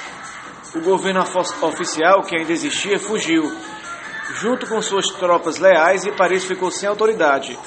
O 0.75 0.81
governo 0.81 1.21
oficial, 1.61 2.23
que 2.23 2.35
ainda 2.35 2.51
existia, 2.51 2.99
fugiu, 2.99 3.43
junto 4.35 4.67
com 4.67 4.81
suas 4.81 5.07
tropas 5.07 5.57
leais, 5.57 6.05
e 6.05 6.11
Paris 6.11 6.45
ficou 6.45 6.71
sem 6.71 6.87
autoridade 6.87 7.57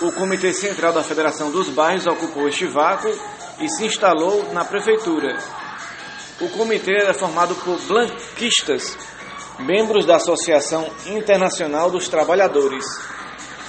o 0.00 0.12
Comitê 0.12 0.52
Central 0.52 0.92
da 0.92 1.02
Federação 1.02 1.50
dos 1.50 1.70
Bairros 1.70 2.06
ocupou 2.06 2.46
este 2.48 2.66
vácuo 2.66 3.10
e 3.58 3.68
se 3.68 3.86
instalou 3.86 4.52
na 4.52 4.64
prefeitura. 4.64 5.38
O 6.38 6.50
comitê 6.50 6.92
era 7.00 7.14
formado 7.14 7.54
por 7.54 7.78
blanquistas, 7.80 8.96
membros 9.58 10.04
da 10.04 10.16
Associação 10.16 10.88
Internacional 11.06 11.90
dos 11.90 12.08
Trabalhadores, 12.08 12.84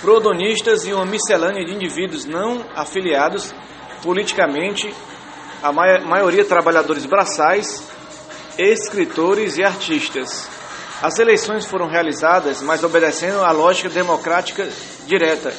prodonistas 0.01 0.85
e 0.85 0.93
uma 0.93 1.05
miscelânea 1.05 1.65
de 1.65 1.73
indivíduos 1.73 2.25
não 2.25 2.65
afiliados 2.75 3.53
politicamente, 4.03 4.93
a 5.61 5.71
maioria 5.71 6.45
trabalhadores 6.45 7.05
braçais, 7.05 7.83
escritores 8.57 9.57
e 9.57 9.63
artistas. 9.63 10.49
As 11.01 11.17
eleições 11.19 11.65
foram 11.65 11.87
realizadas, 11.87 12.61
mas 12.61 12.83
obedecendo 12.83 13.43
à 13.43 13.51
lógica 13.51 13.89
democrática 13.89 14.67
direta, 15.05 15.53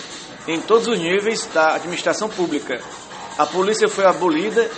em 0.47 0.61
todos 0.61 0.89
os 0.89 0.99
níveis 0.99 1.47
da 1.53 1.75
administração 1.75 2.29
pública. 2.29 2.81
A 3.37 3.47
polícia 3.47 3.89
foi 3.89 4.05
abolida 4.05 4.69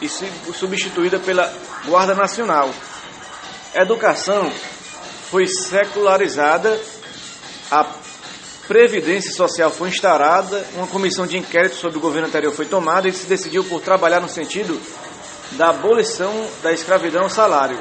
e 0.00 0.08
substituída 0.08 1.18
pela 1.18 1.52
Guarda 1.86 2.14
Nacional. 2.14 2.70
Educação 3.74 4.50
foi 5.30 5.46
secularizada, 5.46 6.78
a 7.70 7.86
Previdência 8.66 9.32
Social 9.32 9.70
foi 9.70 9.88
instaurada, 9.88 10.64
uma 10.74 10.86
comissão 10.86 11.26
de 11.26 11.36
inquérito 11.36 11.76
sobre 11.76 11.98
o 11.98 12.00
governo 12.00 12.28
anterior 12.28 12.52
foi 12.52 12.66
tomada 12.66 13.08
e 13.08 13.12
se 13.12 13.26
decidiu 13.26 13.64
por 13.64 13.80
trabalhar 13.80 14.20
no 14.20 14.28
sentido 14.28 14.80
da 15.52 15.70
abolição 15.70 16.32
da 16.62 16.72
escravidão 16.72 17.28
salário. 17.28 17.78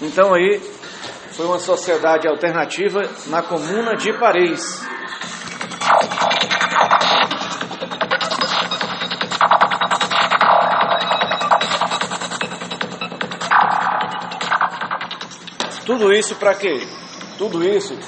Então 0.00 0.34
aí 0.34 0.60
foi 1.32 1.46
uma 1.46 1.58
sociedade 1.58 2.26
alternativa 2.28 3.00
na 3.26 3.42
comuna 3.42 3.96
de 3.96 4.12
Paris. 4.18 4.80
Tudo 15.90 16.12
isso 16.12 16.36
para 16.36 16.54
quê? 16.54 16.86
Tudo 17.36 17.64
isso 17.64 17.98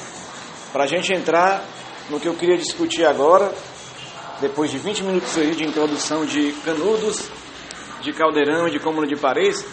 para 0.73 0.85
a 0.85 0.87
gente 0.87 1.13
entrar 1.13 1.65
no 2.09 2.21
que 2.21 2.29
eu 2.29 2.35
queria 2.35 2.57
discutir 2.57 3.05
agora, 3.05 3.53
depois 4.41 4.71
de 4.71 4.79
20 4.79 5.03
minutos 5.03 5.37
aí 5.37 5.51
de 5.51 5.65
introdução 5.65 6.25
de 6.25 6.53
Canudos, 6.65 7.29
de 8.01 8.13
Caldeirão 8.13 8.69
e 8.69 8.71
de 8.71 8.79
Comuna 8.79 9.05
de 9.05 9.17
Paris, 9.17 9.67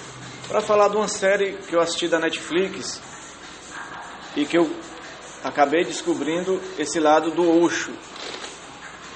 para 0.48 0.60
falar 0.60 0.88
de 0.88 0.98
uma 0.98 1.08
série 1.08 1.58
que 1.67 1.76
eu 1.76 1.80
assisti 1.80 2.08
da 2.08 2.17
Netflix 2.17 3.00
e 4.36 4.43
que 4.43 4.58
eu 4.58 4.67
acabei 5.43 5.84
descobrindo 5.84 6.60
esse 6.80 7.00
lado 7.00 7.30
do 7.30 7.63
Osho, 7.63 7.93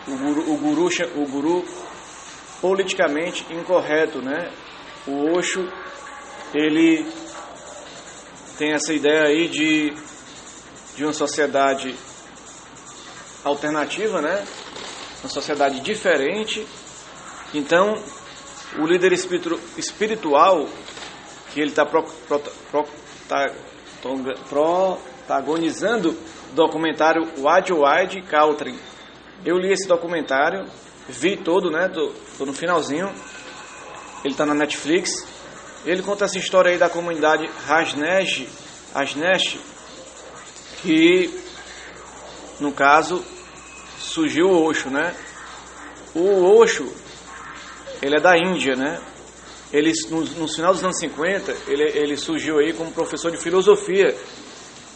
o 0.07 0.15
guru, 0.15 0.53
o 0.53 0.57
guru, 0.57 0.89
o 1.15 1.25
guru 1.25 1.65
politicamente 2.61 3.43
incorreto, 3.51 4.21
né? 4.21 4.51
O 5.07 5.35
Osho, 5.35 5.67
ele 6.53 7.22
tem 8.57 8.73
essa 8.73 8.93
ideia 8.93 9.23
aí 9.23 9.47
de, 9.47 9.93
de 10.95 11.03
uma 11.03 11.13
sociedade 11.13 11.95
alternativa, 13.43 14.21
né? 14.21 14.45
Uma 15.21 15.29
sociedade 15.29 15.79
diferente. 15.79 16.65
Então, 17.53 18.01
o 18.79 18.85
líder 18.85 19.13
espiritual 19.13 20.67
que 21.53 21.59
ele 21.59 21.69
está 21.69 21.85
pro, 21.85 22.03
pro, 22.27 22.39
pro, 22.71 22.85
tá, 23.27 23.51
protagonizando 24.49 26.09
o 26.09 26.55
documentário 26.55 27.23
Wide 27.37 27.73
Wide 27.73 28.21
Country. 28.23 28.75
Eu 29.45 29.57
li 29.57 29.71
esse 29.71 29.87
documentário, 29.87 30.65
vi 31.07 31.37
todo, 31.37 31.69
né? 31.69 31.89
Tô, 31.89 32.11
tô 32.37 32.45
no 32.45 32.53
finalzinho. 32.53 33.07
Ele 34.23 34.33
está 34.33 34.45
na 34.45 34.53
Netflix. 34.53 35.32
Ele 35.85 36.01
conta 36.01 36.25
essa 36.25 36.37
história 36.37 36.71
aí 36.71 36.77
da 36.77 36.89
comunidade 36.89 37.49
Rajnesh, 37.65 38.47
que 40.81 41.43
no 42.59 42.71
caso 42.71 43.23
surgiu 43.99 44.47
o 44.47 44.63
Osho, 44.65 44.89
né? 44.89 45.13
O 46.15 46.57
Osho, 46.57 46.89
ele 48.01 48.17
é 48.17 48.21
da 48.21 48.37
Índia, 48.37 48.75
né? 48.75 49.01
Ele, 49.73 49.91
no, 50.09 50.21
no 50.21 50.47
final 50.47 50.71
dos 50.71 50.83
anos 50.83 50.99
50, 50.99 51.51
ele, 51.67 51.83
ele 51.97 52.15
surgiu 52.15 52.59
aí 52.59 52.73
como 52.73 52.91
professor 52.91 53.31
de 53.31 53.37
filosofia. 53.37 54.15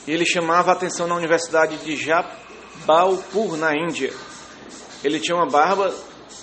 E 0.05 0.11
ele 0.11 0.25
chamava 0.25 0.69
a 0.71 0.73
atenção 0.73 1.07
na 1.07 1.15
Universidade 1.15 1.77
de 1.77 1.97
Jabalpur, 1.97 3.57
na 3.57 3.73
Índia. 3.75 4.13
Ele 5.03 5.19
tinha 5.19 5.35
uma 5.35 5.47
barba, 5.49 5.93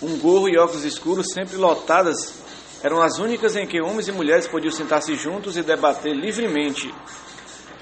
um 0.03 0.19
gorro 0.19 0.49
e 0.49 0.59
óculos 0.59 0.85
escuros 0.85 1.27
sempre 1.33 1.57
lotadas. 1.57 2.44
Eram 2.85 3.01
as 3.01 3.19
únicas 3.19 3.57
em 3.57 3.67
que 3.67 3.81
homens 3.81 4.09
e 4.09 4.13
mulheres 4.13 4.47
podiam 4.47 4.71
sentar-se 4.71 5.17
juntos 5.17 5.57
e 5.57 5.63
debater 5.63 6.15
livremente. 6.15 6.95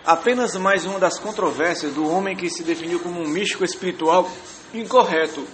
Apenas 0.06 0.54
mais 0.54 0.84
uma 0.84 1.00
das 1.00 1.18
controvérsias 1.18 1.92
do 1.92 2.08
homem 2.08 2.36
que 2.36 2.48
se 2.48 2.62
definiu 2.62 3.00
como 3.00 3.20
um 3.20 3.26
místico 3.26 3.64
espiritual 3.64 4.30
incorreto. 4.72 5.44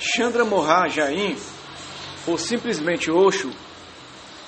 Chandra 0.00 0.44
Mohan 0.44 0.88
Jain, 0.88 1.36
ou 2.26 2.36
simplesmente 2.36 3.12
Osho, 3.12 3.52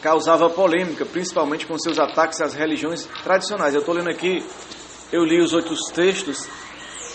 causava 0.03 0.51
polêmica, 0.51 1.07
principalmente 1.07 1.65
com 1.65 1.79
seus 1.79 1.97
ataques 1.97 2.41
às 2.41 2.53
religiões 2.53 3.09
tradicionais. 3.23 3.75
Eu 3.75 3.81
estou 3.81 3.95
lendo 3.95 4.11
aqui, 4.11 4.45
eu 5.13 5.25
li 5.25 5.41
os 5.41 5.53
outros 5.53 5.79
textos 5.95 6.49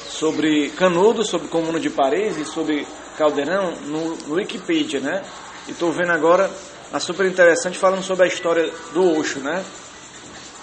sobre 0.08 0.70
Canudo, 0.78 1.26
sobre 1.26 1.50
Comuna 1.50 1.78
de 1.78 1.90
Paris 1.90 2.38
e 2.38 2.46
sobre 2.46 2.88
Caldeirão 3.18 3.76
no, 3.82 4.16
no 4.16 4.36
Wikipedia, 4.36 5.02
né? 5.02 5.26
E 5.68 5.72
estou 5.72 5.92
vendo 5.92 6.14
agora 6.14 6.50
a 6.94 7.00
super 7.00 7.26
interessante 7.26 7.78
falando 7.78 8.04
sobre 8.04 8.26
a 8.26 8.28
história 8.28 8.72
do 8.94 9.18
Osho, 9.18 9.40
né? 9.40 9.64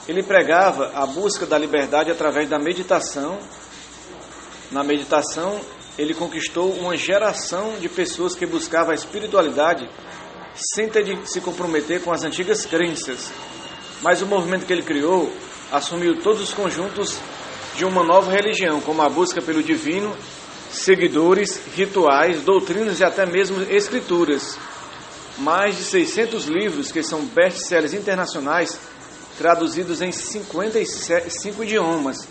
Ele 0.06 0.22
pregava 0.22 0.92
a 0.94 1.06
busca 1.06 1.46
da 1.46 1.58
liberdade 1.58 2.10
através 2.10 2.48
da 2.48 2.58
meditação. 2.58 3.38
Na 4.70 4.84
meditação, 4.84 5.60
ele 5.98 6.14
conquistou 6.14 6.70
uma 6.72 6.96
geração 6.96 7.78
de 7.78 7.88
pessoas 7.88 8.34
que 8.34 8.46
buscavam 8.46 8.92
a 8.92 8.94
espiritualidade 8.94 9.88
sem 10.54 10.88
ter 10.88 11.04
de 11.04 11.30
se 11.30 11.40
comprometer 11.40 12.02
com 12.02 12.12
as 12.12 12.24
antigas 12.24 12.66
crenças. 12.66 13.30
Mas 14.02 14.22
o 14.22 14.26
movimento 14.26 14.66
que 14.66 14.72
ele 14.72 14.82
criou 14.82 15.32
assumiu 15.72 16.20
todos 16.20 16.42
os 16.42 16.52
conjuntos 16.52 17.18
de 17.74 17.84
uma 17.84 18.02
nova 18.02 18.30
religião, 18.30 18.80
como 18.80 19.02
a 19.02 19.08
busca 19.08 19.40
pelo 19.40 19.62
divino, 19.62 20.16
seguidores, 20.70 21.60
rituais, 21.74 22.42
doutrinas 22.42 23.00
e 23.00 23.04
até 23.04 23.24
mesmo 23.24 23.62
escrituras. 23.70 24.58
Mais 25.38 25.76
de 25.76 25.84
600 25.84 26.46
livros 26.46 26.90
que 26.90 27.02
são 27.02 27.24
best-sellers 27.24 27.94
internacionais, 27.94 28.78
traduzidos 29.36 30.02
em 30.02 30.10
55 30.10 31.62
idiomas. 31.62 32.26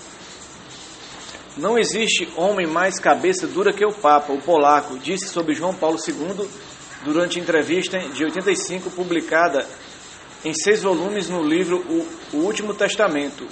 Não 1.55 1.79
existe 1.79 2.27
homem 2.35 2.67
mais 2.67 2.99
cabeça 2.99 3.47
dura 3.47 3.73
que 3.73 3.85
o 3.85 3.93
Papa, 3.93 4.31
o 4.31 4.41
polaco, 4.41 4.99
disse 4.99 5.29
sobre 5.29 5.55
João 5.55 5.73
Paulo 5.73 5.97
II 6.05 6.47
durante 7.03 7.39
entrevista 7.39 7.97
de 7.97 8.25
85 8.25 8.91
publicada 8.91 9.65
em 10.43 10.53
seis 10.53 10.83
volumes 10.83 11.29
no 11.29 11.41
livro 11.41 11.83
O, 12.33 12.37
Último 12.37 12.73
Testamento. 12.73 13.47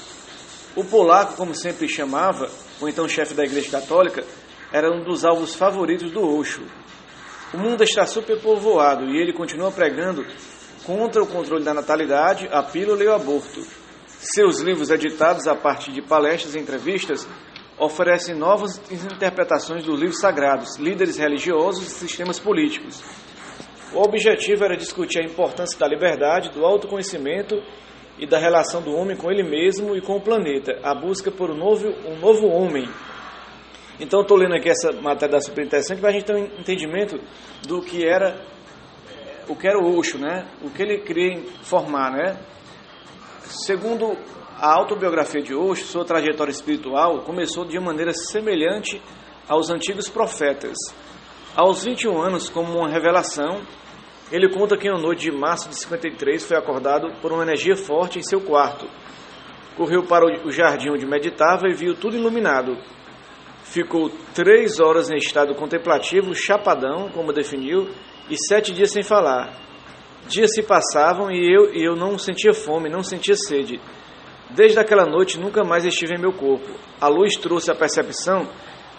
O 0.75 0.83
polaco, 0.83 1.35
como 1.35 1.55
sempre 1.55 1.87
chamava, 1.87 2.49
o 2.79 2.87
então 2.87 3.07
chefe 3.07 3.33
da 3.33 3.43
Igreja 3.43 3.71
Católica, 3.71 4.23
era 4.71 4.91
um 4.91 5.03
dos 5.03 5.25
alvos 5.25 5.55
favoritos 5.55 6.11
do 6.11 6.21
Osho. 6.21 6.63
O 7.55 7.57
mundo 7.57 7.85
está 7.85 8.05
superpovoado 8.05 9.05
e 9.05 9.17
ele 9.17 9.31
continua 9.31 9.71
pregando 9.71 10.25
contra 10.85 11.23
o 11.23 11.27
controle 11.27 11.63
da 11.63 11.73
natalidade, 11.73 12.49
a 12.51 12.61
pílula 12.61 13.01
e 13.01 13.07
o 13.07 13.13
aborto. 13.13 13.61
Seus 14.07 14.59
livros, 14.59 14.89
editados 14.89 15.47
a 15.47 15.55
partir 15.55 15.93
de 15.93 16.01
palestras 16.01 16.53
e 16.53 16.59
entrevistas, 16.59 17.25
oferecem 17.79 18.35
novas 18.35 18.81
interpretações 18.91 19.85
dos 19.85 19.97
livros 19.97 20.19
sagrados, 20.19 20.75
líderes 20.77 21.17
religiosos 21.17 21.87
e 21.87 21.91
sistemas 21.91 22.41
políticos. 22.41 23.01
O 23.93 24.01
objetivo 24.01 24.65
era 24.65 24.75
discutir 24.75 25.19
a 25.19 25.25
importância 25.25 25.79
da 25.79 25.87
liberdade, 25.87 26.49
do 26.49 26.65
autoconhecimento 26.65 27.55
e 28.19 28.27
da 28.27 28.37
relação 28.37 28.81
do 28.81 28.91
homem 28.91 29.15
com 29.15 29.31
ele 29.31 29.43
mesmo 29.43 29.95
e 29.95 30.01
com 30.01 30.17
o 30.17 30.21
planeta, 30.21 30.77
a 30.83 30.93
busca 30.93 31.31
por 31.31 31.49
um 31.49 31.55
novo, 31.55 31.87
um 32.05 32.19
novo 32.19 32.47
homem. 32.47 32.85
Então, 33.99 34.21
estou 34.21 34.37
lendo 34.37 34.55
aqui 34.55 34.69
essa 34.69 34.91
matéria 34.91 35.33
da 35.33 35.39
super 35.39 35.65
interessante 35.65 35.99
para 35.99 36.09
a 36.09 36.13
gente 36.13 36.25
ter 36.25 36.35
um 36.35 36.45
entendimento 36.59 37.19
do 37.67 37.81
que 37.81 38.05
era 38.05 38.45
o 39.47 39.55
que 39.55 39.67
era 39.67 39.77
o 39.77 39.97
Osho, 39.97 40.17
né? 40.17 40.47
O 40.61 40.69
que 40.69 40.81
ele 40.81 40.99
queria 40.99 41.41
formar, 41.63 42.11
né? 42.11 42.37
Segundo 43.43 44.17
a 44.57 44.73
autobiografia 44.73 45.41
de 45.41 45.53
Osho, 45.53 45.85
sua 45.85 46.03
trajetória 46.03 46.51
espiritual 46.51 47.21
começou 47.21 47.65
de 47.65 47.79
maneira 47.79 48.11
semelhante 48.11 49.01
aos 49.47 49.69
antigos 49.69 50.09
profetas. 50.09 50.75
Aos 51.55 51.83
21 51.85 52.21
anos, 52.21 52.49
como 52.49 52.79
uma 52.79 52.89
revelação, 52.89 53.61
ele 54.31 54.49
conta 54.49 54.75
que 54.75 54.89
na 54.89 54.97
noite 54.97 55.21
de 55.21 55.31
março 55.31 55.69
de 55.69 55.75
53 55.75 56.43
foi 56.43 56.57
acordado 56.57 57.13
por 57.21 57.31
uma 57.31 57.43
energia 57.43 57.75
forte 57.75 58.19
em 58.19 58.23
seu 58.23 58.41
quarto. 58.41 58.87
Correu 59.77 60.03
para 60.03 60.25
o 60.25 60.51
jardim 60.51 60.89
onde 60.89 61.05
meditava 61.05 61.67
e 61.67 61.73
viu 61.73 61.95
tudo 61.95 62.17
iluminado. 62.17 62.77
Ficou 63.75 64.09
três 64.33 64.79
horas 64.79 65.09
em 65.09 65.17
estado 65.17 65.53
contemplativo, 65.53 66.33
chapadão, 66.33 67.09
como 67.09 67.33
definiu, 67.33 67.89
e 68.29 68.37
sete 68.47 68.71
dias 68.71 68.89
sem 68.89 69.03
falar. 69.03 69.53
Dias 70.29 70.51
se 70.53 70.63
passavam 70.63 71.29
e 71.29 71.53
eu, 71.53 71.73
e 71.73 71.83
eu 71.83 71.93
não 71.93 72.17
sentia 72.17 72.53
fome, 72.53 72.87
não 72.87 73.03
sentia 73.03 73.35
sede. 73.35 73.81
Desde 74.51 74.79
aquela 74.79 75.05
noite 75.05 75.37
nunca 75.37 75.61
mais 75.65 75.83
estive 75.83 76.15
em 76.15 76.21
meu 76.21 76.31
corpo. 76.31 76.71
A 77.01 77.09
luz 77.09 77.33
trouxe 77.35 77.69
a 77.69 77.75
percepção 77.75 78.47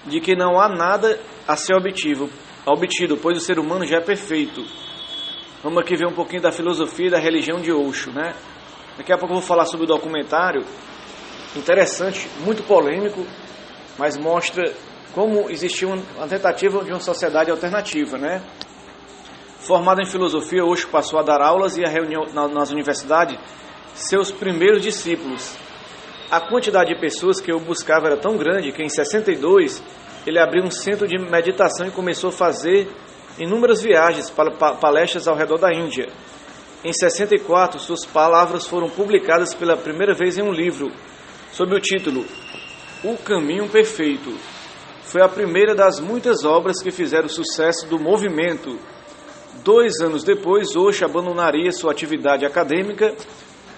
de 0.05 0.21
que 0.21 0.37
não 0.37 0.61
há 0.61 0.69
nada 0.69 1.19
a 1.49 1.57
ser 1.57 1.75
obtido, 1.75 2.29
obtido, 2.67 3.17
pois 3.17 3.39
o 3.39 3.41
ser 3.41 3.59
humano 3.59 3.87
já 3.87 3.97
é 3.97 4.03
perfeito. 4.03 4.63
Vamos 5.63 5.79
aqui 5.79 5.97
ver 5.97 6.07
um 6.07 6.15
pouquinho 6.15 6.43
da 6.43 6.53
filosofia 6.53 7.07
e 7.07 7.11
da 7.13 7.19
religião 7.19 7.63
de 7.63 7.73
Osho, 7.73 8.13
né? 8.13 8.35
Daqui 8.99 9.11
a 9.11 9.17
pouco 9.17 9.33
eu 9.33 9.39
vou 9.39 9.49
falar 9.49 9.65
sobre 9.65 9.87
o 9.87 9.89
documentário, 9.89 10.67
interessante, 11.57 12.29
muito 12.45 12.63
polêmico, 12.65 13.27
mas 13.99 14.17
mostra 14.17 14.73
como 15.15 15.51
existia 15.51 15.89
uma 15.89 16.29
tentativa 16.29 16.85
de 16.85 16.91
uma 16.91 17.01
sociedade 17.01 17.51
alternativa, 17.51 18.19
né? 18.19 18.43
Formado 19.61 20.01
em 20.01 20.07
filosofia, 20.07 20.65
Osho 20.65 20.89
passou 20.89 21.19
a 21.19 21.23
dar 21.23 21.41
aulas 21.41 21.77
e 21.77 21.85
a 21.85 21.89
reunião 21.89 22.27
nas 22.35 22.71
universidades 22.71 23.39
seus 23.95 24.31
primeiros 24.31 24.83
discípulos. 24.83 25.57
A 26.31 26.41
quantidade 26.41 26.95
de 26.95 27.01
pessoas 27.01 27.41
que 27.41 27.51
eu 27.51 27.59
buscava 27.59 28.07
era 28.07 28.17
tão 28.17 28.37
grande 28.37 28.73
que 28.73 28.83
em 28.83 28.89
62 28.89 29.83
ele 30.27 30.39
abriu 30.39 30.65
um 30.65 30.71
centro 30.71 31.07
de 31.09 31.19
meditação 31.19 31.87
e 31.87 31.91
começou 31.91 32.29
a 32.29 32.33
fazer 32.33 32.89
inúmeras 33.39 33.83
viagens 33.83 34.29
para 34.29 34.51
palestras 34.75 35.27
ao 35.27 35.37
redor 35.37 35.59
da 35.59 35.73
Índia. 35.73 36.09
Em 36.85 36.93
64, 36.93 37.81
suas 37.81 38.05
palavras 38.05 38.67
foram 38.67 38.89
publicadas 38.91 39.55
pela 39.55 39.77
primeira 39.77 40.15
vez 40.15 40.37
em 40.37 40.43
um 40.43 40.53
livro, 40.53 40.93
sob 41.53 41.75
o 41.75 41.81
título 41.81 42.25
O 43.07 43.17
Caminho 43.17 43.69
Perfeito. 43.69 44.37
Foi 45.05 45.23
a 45.23 45.29
primeira 45.29 45.77
das 45.77 46.01
muitas 46.01 46.45
obras 46.45 46.83
que 46.83 46.91
fizeram 46.91 47.29
sucesso 47.29 47.87
do 47.87 48.01
movimento. 48.01 48.81
Dois 49.63 50.01
anos 50.01 50.25
depois, 50.25 50.75
Osho 50.75 51.05
abandonaria 51.05 51.71
sua 51.71 51.93
atividade 51.93 52.45
acadêmica 52.45 53.15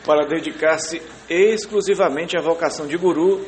para 0.06 0.26
dedicar-se 0.26 1.02
exclusivamente 1.28 2.38
à 2.38 2.40
vocação 2.40 2.86
de 2.86 2.96
guru 2.96 3.44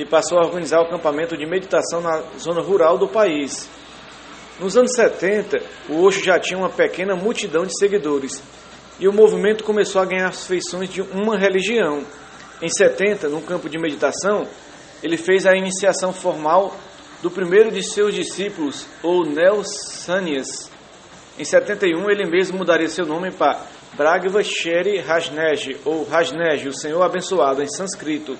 e 0.00 0.04
passou 0.04 0.36
a 0.36 0.44
organizar 0.44 0.80
o 0.80 0.86
acampamento 0.86 1.36
de 1.36 1.46
meditação 1.46 2.00
na 2.00 2.22
zona 2.36 2.60
rural 2.60 2.98
do 2.98 3.06
país. 3.06 3.70
Nos 4.58 4.76
anos 4.76 4.90
70, 4.96 5.62
o 5.90 6.02
Osho 6.02 6.24
já 6.24 6.40
tinha 6.40 6.58
uma 6.58 6.70
pequena 6.70 7.14
multidão 7.14 7.64
de 7.64 7.78
seguidores 7.78 8.42
e 8.98 9.06
o 9.06 9.12
movimento 9.12 9.62
começou 9.62 10.02
a 10.02 10.06
ganhar 10.06 10.30
as 10.30 10.44
feições 10.44 10.90
de 10.90 11.02
uma 11.02 11.38
religião. 11.38 12.02
Em 12.60 12.68
70, 12.68 13.28
no 13.28 13.40
campo 13.40 13.68
de 13.68 13.78
meditação, 13.78 14.48
ele 15.02 15.16
fez 15.16 15.46
a 15.46 15.56
iniciação 15.56 16.12
formal 16.12 16.76
do 17.22 17.30
primeiro 17.30 17.70
de 17.70 17.82
seus 17.82 18.14
discípulos, 18.14 18.86
ou 19.02 19.24
Nelsanias. 19.24 20.70
Em 21.38 21.44
71, 21.44 22.10
ele 22.10 22.26
mesmo 22.26 22.58
mudaria 22.58 22.88
seu 22.88 23.06
nome 23.06 23.30
para 23.30 23.60
Bragva 23.94 24.42
Sheri 24.42 24.98
Rajnej, 24.98 25.78
ou 25.84 26.04
Rajnej, 26.04 26.66
o 26.68 26.74
Senhor 26.74 27.02
abençoado, 27.02 27.62
em 27.62 27.68
sânscrito, 27.68 28.36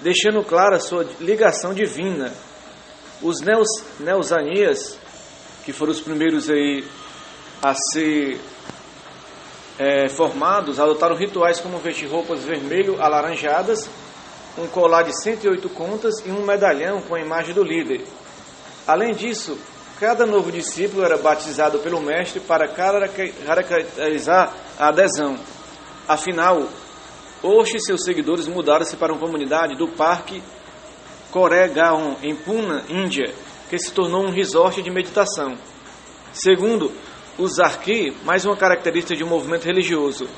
deixando 0.00 0.42
clara 0.42 0.80
sua 0.80 1.06
ligação 1.20 1.72
divina. 1.72 2.32
Os 3.22 3.40
Neus, 3.40 4.98
que 5.64 5.72
foram 5.72 5.92
os 5.92 6.00
primeiros 6.00 6.50
aí 6.50 6.84
a 7.62 7.74
ser 7.74 8.38
é, 9.78 10.08
formados 10.08 10.78
adotaram 10.78 11.16
rituais 11.16 11.60
como 11.60 11.78
vestir 11.78 12.08
roupas 12.08 12.44
vermelho 12.44 13.00
alaranjadas, 13.00 13.88
um 14.56 14.66
colar 14.66 15.02
de 15.02 15.12
108 15.22 15.68
contas 15.70 16.14
e 16.24 16.30
um 16.30 16.44
medalhão 16.44 17.00
com 17.00 17.14
a 17.14 17.20
imagem 17.20 17.54
do 17.54 17.62
líder. 17.62 18.04
Além 18.86 19.14
disso, 19.14 19.58
cada 19.98 20.26
novo 20.26 20.52
discípulo 20.52 21.04
era 21.04 21.16
batizado 21.16 21.78
pelo 21.78 22.00
mestre 22.00 22.40
para 22.40 22.68
caracterizar 22.68 24.54
a 24.78 24.88
adesão. 24.88 25.36
Afinal, 26.06 26.68
Osho 27.42 27.76
e 27.76 27.80
seus 27.80 28.04
seguidores 28.04 28.46
mudaram-se 28.46 28.96
para 28.96 29.12
uma 29.12 29.20
comunidade 29.20 29.76
do 29.76 29.88
Parque 29.88 30.42
Koregaon, 31.30 32.16
em 32.22 32.34
Pune, 32.34 32.82
Índia, 32.88 33.34
que 33.68 33.78
se 33.78 33.92
tornou 33.92 34.24
um 34.24 34.30
resort 34.30 34.80
de 34.82 34.90
meditação. 34.90 35.56
Segundo 36.32 36.92
os 37.36 37.58
arqui, 37.58 38.16
mais 38.24 38.44
uma 38.44 38.56
característica 38.56 39.16
de 39.16 39.24
um 39.24 39.28
movimento 39.28 39.64
religioso. 39.64 40.28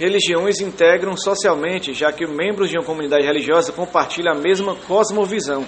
Religiões 0.00 0.62
integram 0.62 1.14
socialmente, 1.14 1.92
já 1.92 2.10
que 2.10 2.26
membros 2.26 2.70
de 2.70 2.78
uma 2.78 2.86
comunidade 2.86 3.26
religiosa 3.26 3.70
compartilham 3.70 4.32
a 4.32 4.34
mesma 4.34 4.74
cosmovisão, 4.74 5.66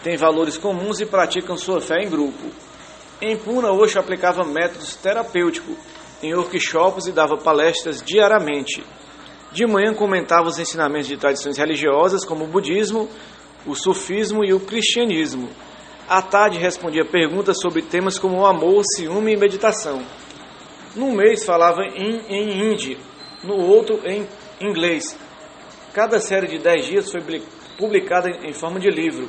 têm 0.00 0.16
valores 0.16 0.56
comuns 0.56 1.00
e 1.00 1.06
praticam 1.06 1.56
sua 1.56 1.80
fé 1.80 1.96
em 2.00 2.08
grupo. 2.08 2.52
Em 3.20 3.36
Puna, 3.36 3.72
Osho 3.72 3.98
aplicava 3.98 4.44
métodos 4.44 4.94
terapêuticos 4.94 5.74
em 6.22 6.32
workshops 6.36 7.08
e 7.08 7.12
dava 7.12 7.36
palestras 7.36 8.00
diariamente. 8.00 8.84
De 9.50 9.66
manhã 9.66 9.92
comentava 9.92 10.46
os 10.46 10.60
ensinamentos 10.60 11.08
de 11.08 11.16
tradições 11.16 11.58
religiosas 11.58 12.24
como 12.24 12.44
o 12.44 12.48
budismo, 12.48 13.08
o 13.66 13.74
sufismo 13.74 14.44
e 14.44 14.52
o 14.52 14.60
cristianismo. 14.60 15.48
À 16.08 16.22
tarde 16.22 16.58
respondia 16.58 17.04
perguntas 17.04 17.56
sobre 17.60 17.82
temas 17.82 18.20
como 18.20 18.38
o 18.38 18.46
amor, 18.46 18.84
ciúme 18.94 19.32
e 19.32 19.36
meditação. 19.36 20.00
Num 20.94 21.10
mês 21.10 21.44
falava 21.44 21.82
em, 21.96 22.20
em 22.28 22.52
hindi, 22.52 22.96
no 23.42 23.56
outro 23.56 24.00
em 24.04 24.26
inglês. 24.60 25.18
Cada 25.92 26.20
série 26.20 26.46
de 26.46 26.58
dez 26.58 26.86
dias 26.86 27.10
foi 27.10 27.20
publicada 27.76 28.30
em 28.46 28.52
forma 28.52 28.78
de 28.78 28.90
livro, 28.90 29.28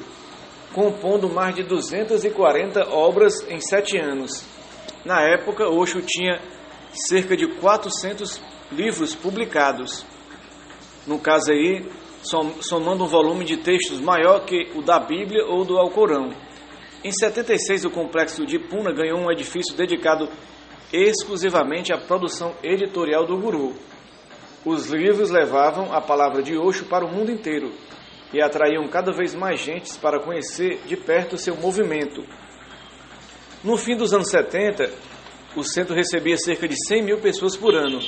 compondo 0.73 1.29
mais 1.29 1.55
de 1.55 1.63
240 1.63 2.89
obras 2.89 3.33
em 3.49 3.59
sete 3.59 3.97
anos. 3.97 4.43
Na 5.05 5.21
época, 5.21 5.69
Osho 5.69 6.01
tinha 6.01 6.41
cerca 6.91 7.35
de 7.35 7.47
400 7.59 8.41
livros 8.71 9.15
publicados. 9.15 10.05
No 11.07 11.19
caso 11.19 11.51
aí, 11.51 11.85
somando 12.61 13.05
um 13.05 13.07
volume 13.07 13.45
de 13.45 13.57
textos 13.57 13.99
maior 13.99 14.45
que 14.45 14.71
o 14.75 14.81
da 14.81 14.99
Bíblia 14.99 15.45
ou 15.45 15.63
do 15.63 15.77
Alcorão. 15.77 16.31
Em 17.03 17.11
76, 17.11 17.85
o 17.85 17.89
complexo 17.89 18.45
de 18.45 18.59
Puna 18.59 18.91
ganhou 18.91 19.19
um 19.19 19.31
edifício 19.31 19.75
dedicado 19.75 20.29
exclusivamente 20.91 21.93
à 21.93 21.97
produção 21.97 22.53
editorial 22.61 23.25
do 23.25 23.37
Guru. 23.37 23.73
Os 24.65 24.87
livros 24.87 25.29
levavam 25.29 25.93
a 25.93 26.01
palavra 26.01 26.41
de 26.43 26.57
Osho 26.57 26.85
para 26.85 27.05
o 27.05 27.11
mundo 27.11 27.31
inteiro 27.31 27.71
e 28.33 28.41
atraíam 28.41 28.87
cada 28.87 29.11
vez 29.11 29.33
mais 29.33 29.59
gente 29.59 29.97
para 29.99 30.19
conhecer 30.19 30.81
de 30.85 30.95
perto 30.97 31.37
seu 31.37 31.55
movimento. 31.55 32.23
No 33.63 33.77
fim 33.77 33.95
dos 33.95 34.13
anos 34.13 34.29
70, 34.29 34.91
o 35.55 35.63
centro 35.63 35.95
recebia 35.95 36.37
cerca 36.37 36.67
de 36.67 36.75
100 36.87 37.03
mil 37.03 37.17
pessoas 37.19 37.55
por 37.55 37.73
ano 37.73 37.99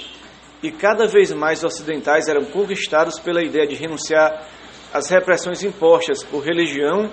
e 0.61 0.71
cada 0.71 1.07
vez 1.07 1.31
mais 1.31 1.63
ocidentais 1.63 2.27
eram 2.27 2.45
conquistados 2.45 3.19
pela 3.19 3.43
ideia 3.43 3.65
de 3.65 3.75
renunciar 3.75 4.47
às 4.93 5.09
repressões 5.09 5.63
impostas 5.63 6.23
por 6.23 6.43
religião 6.43 7.09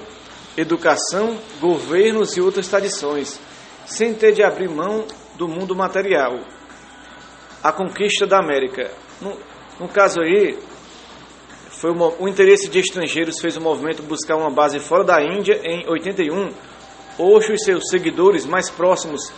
educação, 0.61 1.39
governos 1.61 2.37
e 2.37 2.41
outras 2.41 2.67
tradições, 2.67 3.41
sem 3.87 4.13
ter 4.13 4.33
de 4.33 4.43
abrir 4.43 4.69
mão 4.69 5.07
do 5.37 5.47
mundo 5.47 5.75
material. 5.75 6.41
A 7.63 7.73
conquista 7.73 8.27
da 8.27 8.39
América. 8.39 8.91
No, 9.21 9.37
no 9.81 9.89
caso 9.89 10.21
aí, 10.21 10.59
foi 11.71 11.91
uma, 11.93 12.13
o 12.19 12.29
interesse 12.29 12.69
de 12.69 12.81
estrangeiros 12.81 13.41
fez 13.41 13.57
o 13.57 13.61
movimento 13.61 14.03
buscar 14.03 14.37
uma 14.37 14.51
base 14.51 14.81
fora 14.81 15.05
da 15.05 15.23
Índia 15.23 15.61
em 15.63 15.89
81. 15.89 16.51
Osho 17.19 17.53
e 17.53 17.59
seus 17.59 17.89
seguidores 17.89 18.47
mais 18.47 18.71
próximos 18.71 19.33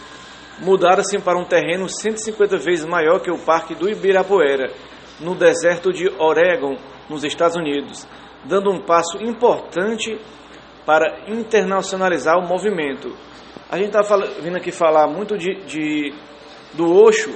mudaram-se 0.60 1.18
para 1.18 1.38
um 1.38 1.44
terreno 1.44 1.88
150 1.88 2.58
vezes 2.58 2.84
maior 2.84 3.20
que 3.20 3.30
o 3.30 3.38
Parque 3.38 3.74
do 3.74 3.88
Ibirapuera, 3.88 4.72
no 5.20 5.34
deserto 5.34 5.92
de 5.92 6.08
Oregon, 6.18 6.76
nos 7.08 7.24
Estados 7.24 7.56
Unidos, 7.56 8.06
dando 8.44 8.70
um 8.70 8.80
passo 8.82 9.18
importante 9.22 10.18
para 10.86 11.24
internacionalizar 11.28 12.38
o 12.38 12.46
movimento. 12.46 13.14
A 13.70 13.76
gente 13.76 13.96
está 13.96 14.16
vindo 14.42 14.56
aqui 14.56 14.72
falar 14.72 15.06
muito 15.06 15.36
de, 15.36 15.54
de, 15.64 16.14
do 16.74 16.92
Osho, 16.92 17.32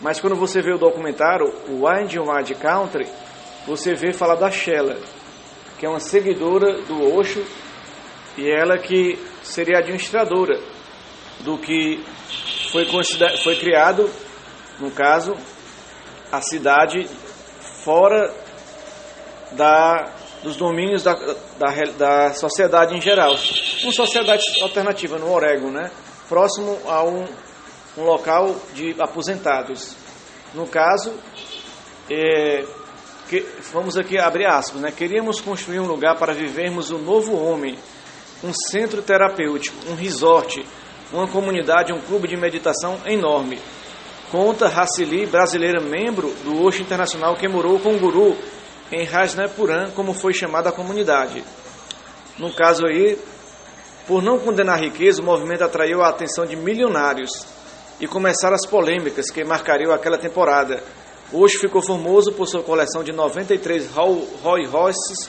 mas 0.00 0.20
quando 0.20 0.36
você 0.36 0.60
vê 0.60 0.72
o 0.72 0.78
documentário, 0.78 1.52
o 1.68 1.86
Wind 1.86 2.14
Wild 2.16 2.54
Country, 2.56 3.06
você 3.66 3.94
vê 3.94 4.12
falar 4.12 4.34
da 4.34 4.50
Shella, 4.50 4.98
que 5.78 5.86
é 5.86 5.88
uma 5.88 6.00
seguidora 6.00 6.82
do 6.82 7.14
Osho 7.14 7.44
e 8.36 8.50
ela 8.50 8.78
que 8.78 9.18
seria 9.42 9.78
administradora 9.78 10.58
do 11.40 11.58
que 11.58 12.04
foi, 12.70 12.86
foi 13.42 13.56
criado, 13.56 14.10
no 14.78 14.90
caso, 14.90 15.34
a 16.30 16.40
cidade 16.40 17.08
fora 17.84 18.32
da 19.52 20.12
dos 20.42 20.56
domínios 20.56 21.02
da, 21.02 21.14
da, 21.14 21.70
da 21.96 22.34
sociedade 22.34 22.94
em 22.94 23.00
geral. 23.00 23.34
Uma 23.82 23.92
sociedade 23.92 24.42
alternativa 24.60 25.18
no 25.18 25.32
Oregon, 25.32 25.70
né? 25.70 25.90
próximo 26.28 26.78
a 26.86 27.02
um, 27.02 27.26
um 27.96 28.02
local 28.02 28.56
de 28.74 28.94
aposentados. 28.98 29.96
No 30.52 30.66
caso, 30.66 31.12
é, 32.10 32.64
que, 33.28 33.46
vamos 33.72 33.96
aqui 33.96 34.18
abrir 34.18 34.46
aspas, 34.46 34.80
né? 34.80 34.92
queríamos 34.92 35.40
construir 35.40 35.80
um 35.80 35.86
lugar 35.86 36.16
para 36.16 36.32
vivermos 36.32 36.90
o 36.90 36.96
um 36.96 37.02
novo 37.02 37.36
homem, 37.36 37.76
um 38.42 38.52
centro 38.70 39.02
terapêutico, 39.02 39.76
um 39.88 39.94
resort, 39.94 40.64
uma 41.12 41.26
comunidade, 41.28 41.92
um 41.92 42.00
clube 42.00 42.28
de 42.28 42.36
meditação 42.36 42.98
enorme. 43.06 43.58
Conta 44.30 44.66
Hassili, 44.66 45.26
brasileira 45.26 45.80
membro 45.80 46.34
do 46.44 46.62
Osho 46.64 46.82
Internacional, 46.82 47.36
que 47.36 47.46
morou 47.46 47.78
com 47.78 47.94
o 47.94 47.98
guru 47.98 48.36
em 48.90 49.04
Rajnepuram, 49.04 49.90
como 49.92 50.12
foi 50.12 50.34
chamada 50.34 50.70
a 50.70 50.72
comunidade. 50.72 51.44
No 52.38 52.52
caso 52.52 52.84
aí, 52.84 53.16
por 54.08 54.22
não 54.22 54.38
condenar 54.38 54.80
riqueza, 54.80 55.22
o 55.22 55.24
movimento 55.24 55.62
atraiu 55.62 56.02
a 56.02 56.08
atenção 56.08 56.44
de 56.44 56.56
milionários 56.56 57.53
e 58.00 58.06
começaram 58.06 58.54
as 58.54 58.66
polêmicas 58.66 59.30
que 59.30 59.44
marcariam 59.44 59.92
aquela 59.92 60.18
temporada. 60.18 60.82
Hoje 61.32 61.58
ficou 61.58 61.82
famoso 61.82 62.32
por 62.32 62.46
sua 62.46 62.62
coleção 62.62 63.02
de 63.02 63.12
93 63.12 63.88
Roy 63.90 64.66
Royces. 64.66 65.28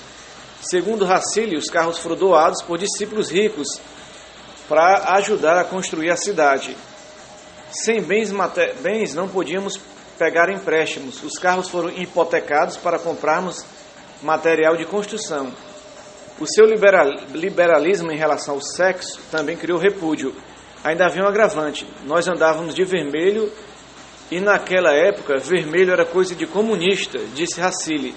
Segundo 0.62 1.06
Racine, 1.06 1.58
os 1.58 1.70
carros 1.70 2.00
foram 2.00 2.16
doados 2.16 2.62
por 2.64 2.78
discípulos 2.78 3.30
ricos 3.30 3.68
para 4.68 5.16
ajudar 5.16 5.60
a 5.60 5.64
construir 5.64 6.12
a 6.12 6.18
cidade. 6.18 6.76
Sem 7.72 8.02
bens, 8.02 8.32
bens 8.82 9.14
não 9.14 9.28
podíamos 9.28 9.80
pegar 10.18 10.50
empréstimos. 10.50 11.22
Os 11.24 11.38
carros 11.38 11.70
foram 11.70 11.90
hipotecados 11.90 12.78
para 12.78 12.98
comprarmos 12.98 13.66
material 14.22 14.76
de 14.76 14.86
construção. 14.86 15.52
O 16.40 16.46
seu 16.46 16.66
liberalismo 16.66 18.12
em 18.12 18.18
relação 18.18 18.56
ao 18.56 18.62
sexo 18.62 19.20
também 19.32 19.56
criou 19.56 19.80
repúdio. 19.80 20.36
Ainda 20.86 21.08
havia 21.08 21.24
um 21.24 21.28
agravante. 21.28 21.84
Nós 22.06 22.28
andávamos 22.28 22.76
de 22.76 22.86
vermelho 22.86 23.52
E 24.30 24.40
naquela 24.40 24.92
época, 24.92 25.38
vermelho 25.38 25.92
era 25.92 26.06
coisa 26.06 26.36
de 26.36 26.48
comunista, 26.48 27.20
disse 27.36 27.60
Racine. 27.60 28.16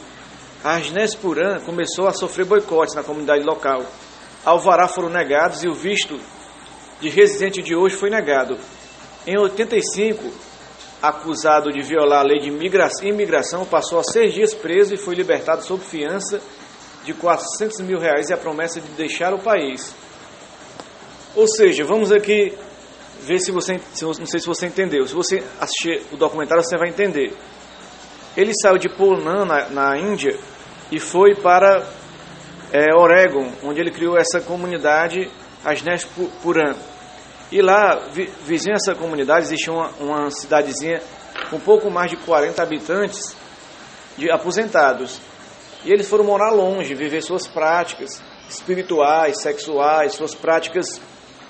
Arnés 0.65 1.15
Puran 1.15 1.61
começou 1.61 2.07
a 2.07 2.13
sofrer 2.13 2.47
boicotes 2.47 2.95
na 2.95 3.03
comunidade 3.03 3.45
local. 3.45 3.85
Alvará 4.45 4.89
foram 4.89 5.11
negados 5.11 5.63
e 5.65 5.69
o 5.69 5.75
visto 5.75 6.19
de 7.01 7.11
residente 7.11 7.63
de 7.63 7.77
hoje 7.77 7.95
foi 7.95 8.09
negado. 8.09 8.59
Em 9.27 9.39
85, 9.39 10.33
acusado 11.03 11.71
de 11.71 11.83
violar 11.83 12.21
a 12.21 12.27
lei 12.27 12.41
de 12.41 12.49
imigração, 12.49 13.67
passou 13.67 13.99
a 13.99 14.03
seis 14.03 14.33
dias 14.33 14.55
preso 14.55 14.95
e 14.95 14.97
foi 14.97 15.15
libertado 15.15 15.63
sob 15.63 15.85
fiança 15.85 16.41
de 17.05 17.13
400 17.13 17.81
mil 17.81 17.99
reais 17.99 18.31
e 18.31 18.33
a 18.33 18.39
promessa 18.39 18.81
de 18.81 18.89
deixar 18.93 19.35
o 19.35 19.43
país. 19.43 19.95
Ou 21.39 21.47
seja, 21.47 21.85
vamos 21.85 22.11
aqui 22.11 22.53
ver 23.21 23.39
se 23.39 23.53
você, 23.53 23.81
não 24.03 24.27
sei 24.27 24.41
se 24.41 24.47
você 24.47 24.67
entendeu. 24.67 25.07
Se 25.07 25.15
você 25.15 25.41
assistir 25.61 26.03
o 26.11 26.17
documentário, 26.17 26.65
você 26.65 26.77
vai 26.77 26.89
entender. 26.89 27.33
Ele 28.37 28.51
saiu 28.61 28.77
de 28.77 28.89
Punan, 28.89 29.45
na, 29.45 29.69
na 29.69 29.97
Índia, 29.97 30.37
e 30.91 30.99
foi 30.99 31.37
para 31.37 31.87
é, 32.73 32.93
Oregon, 32.93 33.53
onde 33.63 33.81
ele 33.81 33.93
criou 33.93 34.19
essa 34.19 34.41
comunidade 34.41 35.31
Asnes 35.65 36.05
Puran. 36.43 36.75
E 37.53 37.63
lá, 37.63 38.09
vi, 38.11 38.29
vizinho 38.45 38.75
essa 38.75 38.97
comunidade, 38.97 39.47
existia 39.47 39.73
uma, 39.73 39.91
uma 40.01 40.31
cidadezinha 40.33 41.01
com 41.51 41.61
pouco 41.61 41.89
mais 41.89 42.11
de 42.11 42.17
40 42.17 42.61
habitantes 42.61 43.37
de 44.17 44.29
aposentados. 44.29 45.21
E 45.85 45.93
eles 45.93 46.09
foram 46.09 46.25
morar 46.25 46.51
longe, 46.51 46.97
viver 46.97 47.23
suas 47.23 47.47
práticas 47.47 48.21
espirituais, 48.51 49.41
sexuais, 49.41 50.15
suas 50.15 50.35
práticas 50.35 51.01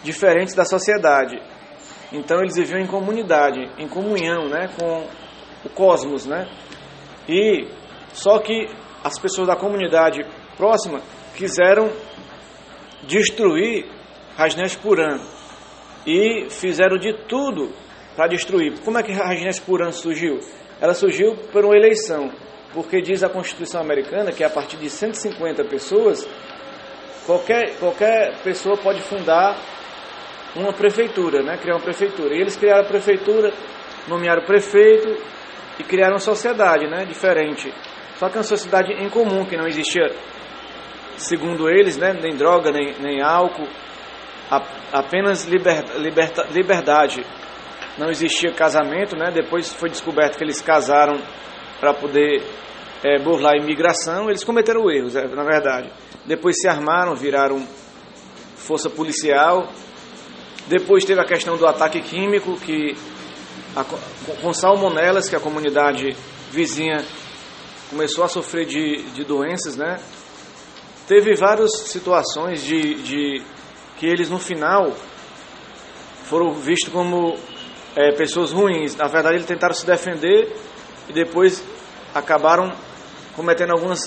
diferentes 0.02 0.54
da 0.54 0.64
sociedade. 0.64 1.40
Então 2.12 2.40
eles 2.40 2.56
viviam 2.56 2.80
em 2.80 2.86
comunidade, 2.86 3.60
em 3.78 3.88
comunhão, 3.88 4.48
né, 4.48 4.68
com 4.78 5.06
o 5.64 5.68
cosmos, 5.70 6.24
né? 6.26 6.48
E 7.28 7.66
só 8.12 8.38
que 8.38 8.66
as 9.04 9.18
pessoas 9.18 9.46
da 9.46 9.56
comunidade 9.56 10.24
próxima 10.56 11.00
quiseram 11.36 11.90
destruir 13.06 13.86
Rajnesh 14.36 14.76
Puran 14.76 15.20
e 16.06 16.48
fizeram 16.50 16.96
de 16.96 17.12
tudo 17.28 17.72
para 18.16 18.28
destruir. 18.28 18.80
Como 18.84 18.98
é 18.98 19.02
que 19.02 19.12
Rajnesh 19.12 19.60
Puran 19.60 19.92
surgiu? 19.92 20.38
Ela 20.80 20.94
surgiu 20.94 21.36
por 21.52 21.64
uma 21.64 21.76
eleição, 21.76 22.30
porque 22.72 23.02
diz 23.02 23.22
a 23.22 23.28
Constituição 23.28 23.80
americana 23.80 24.32
que 24.32 24.42
a 24.42 24.50
partir 24.50 24.76
de 24.76 24.88
150 24.88 25.64
pessoas 25.64 26.26
qualquer 27.26 27.78
qualquer 27.78 28.42
pessoa 28.42 28.76
pode 28.76 29.02
fundar 29.02 29.58
uma 30.56 30.72
prefeitura, 30.72 31.42
né? 31.42 31.56
Criar 31.56 31.74
uma 31.74 31.82
prefeitura. 31.82 32.34
E 32.34 32.40
eles 32.40 32.56
criaram 32.56 32.82
a 32.84 32.88
prefeitura, 32.88 33.52
nomearam 34.06 34.42
o 34.42 34.46
prefeito 34.46 35.16
e 35.78 35.84
criaram 35.84 36.14
uma 36.14 36.20
sociedade, 36.20 36.86
né? 36.86 37.04
Diferente. 37.04 37.72
Só 38.16 38.28
que 38.28 38.36
é 38.36 38.38
uma 38.38 38.44
sociedade 38.44 38.92
em 38.92 39.08
comum, 39.08 39.44
que 39.44 39.56
não 39.56 39.66
existia, 39.66 40.10
segundo 41.16 41.68
eles, 41.68 41.96
né? 41.96 42.12
Nem 42.12 42.34
droga, 42.34 42.70
nem, 42.70 42.94
nem 43.00 43.22
álcool, 43.22 43.68
apenas 44.92 45.44
liber, 45.44 45.84
liberta, 45.98 46.46
liberdade. 46.50 47.24
Não 47.96 48.10
existia 48.10 48.52
casamento, 48.52 49.16
né? 49.16 49.30
Depois 49.32 49.72
foi 49.72 49.88
descoberto 49.88 50.36
que 50.36 50.44
eles 50.44 50.60
casaram 50.60 51.20
para 51.80 51.94
poder 51.94 52.42
é, 53.04 53.18
burlar 53.22 53.54
a 53.54 53.58
imigração. 53.58 54.28
Eles 54.28 54.44
cometeram 54.44 54.90
erros, 54.90 55.16
é, 55.16 55.26
na 55.28 55.44
verdade. 55.44 55.90
Depois 56.26 56.56
se 56.60 56.68
armaram, 56.68 57.14
viraram 57.14 57.64
força 58.56 58.90
policial 58.90 59.68
depois 60.68 61.04
teve 61.04 61.20
a 61.20 61.24
questão 61.24 61.56
do 61.56 61.66
ataque 61.66 62.00
químico, 62.00 62.56
que 62.58 62.96
a, 63.74 63.84
com 63.84 64.52
salmonelas, 64.52 65.28
que 65.28 65.36
a 65.36 65.40
comunidade 65.40 66.14
vizinha 66.50 67.04
começou 67.88 68.24
a 68.24 68.28
sofrer 68.28 68.66
de, 68.66 69.02
de 69.12 69.24
doenças, 69.24 69.76
né? 69.76 69.98
Teve 71.06 71.34
várias 71.34 71.70
situações 71.86 72.62
de, 72.62 72.94
de 72.96 73.42
que 73.96 74.06
eles 74.06 74.28
no 74.28 74.38
final 74.38 74.92
foram 76.24 76.52
vistos 76.52 76.92
como 76.92 77.38
é, 77.96 78.12
pessoas 78.12 78.52
ruins. 78.52 78.94
Na 78.94 79.06
verdade, 79.06 79.36
eles 79.36 79.46
tentaram 79.46 79.74
se 79.74 79.86
defender 79.86 80.54
e 81.08 81.12
depois 81.14 81.64
acabaram 82.14 82.70
cometendo 83.34 83.72
algumas, 83.72 84.00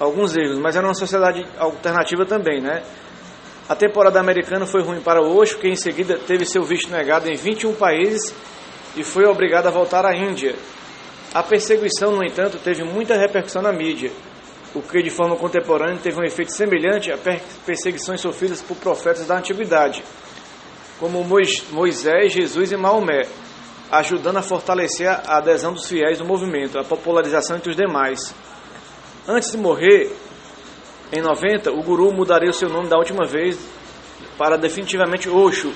alguns 0.00 0.34
erros. 0.34 0.58
Mas 0.58 0.76
era 0.76 0.86
uma 0.86 0.94
sociedade 0.94 1.46
alternativa 1.58 2.24
também, 2.24 2.60
né? 2.60 2.82
A 3.68 3.74
temporada 3.74 4.20
americana 4.20 4.64
foi 4.64 4.80
ruim 4.80 5.00
para 5.00 5.20
o 5.20 5.36
Osho, 5.36 5.58
que 5.58 5.66
em 5.68 5.74
seguida 5.74 6.18
teve 6.18 6.44
seu 6.44 6.62
visto 6.62 6.90
negado 6.90 7.28
em 7.28 7.34
21 7.34 7.74
países 7.74 8.32
e 8.96 9.02
foi 9.02 9.24
obrigado 9.24 9.66
a 9.66 9.70
voltar 9.70 10.06
à 10.06 10.14
Índia. 10.14 10.54
A 11.34 11.42
perseguição, 11.42 12.12
no 12.12 12.24
entanto, 12.24 12.58
teve 12.58 12.84
muita 12.84 13.16
repercussão 13.16 13.60
na 13.60 13.72
mídia, 13.72 14.12
o 14.72 14.80
que 14.80 15.02
de 15.02 15.10
forma 15.10 15.36
contemporânea 15.36 15.98
teve 16.00 16.18
um 16.18 16.24
efeito 16.24 16.52
semelhante 16.52 17.10
a 17.10 17.18
perseguições 17.66 18.20
sofridas 18.20 18.62
por 18.62 18.76
profetas 18.76 19.26
da 19.26 19.36
antiguidade, 19.36 20.02
como 21.00 21.24
Moisés, 21.72 22.32
Jesus 22.32 22.70
e 22.70 22.76
Maomé, 22.76 23.26
ajudando 23.90 24.36
a 24.36 24.42
fortalecer 24.42 25.08
a 25.08 25.38
adesão 25.38 25.72
dos 25.72 25.88
fiéis 25.88 26.18
do 26.18 26.24
movimento, 26.24 26.78
a 26.78 26.84
popularização 26.84 27.56
entre 27.56 27.70
os 27.70 27.76
demais. 27.76 28.32
Antes 29.26 29.50
de 29.50 29.58
morrer, 29.58 30.10
em 31.12 31.20
90, 31.20 31.70
o 31.70 31.82
guru 31.82 32.12
mudaria 32.12 32.50
o 32.50 32.52
seu 32.52 32.68
nome 32.68 32.88
da 32.88 32.96
última 32.96 33.24
vez 33.24 33.58
para 34.36 34.56
definitivamente 34.56 35.28
Osho, 35.28 35.72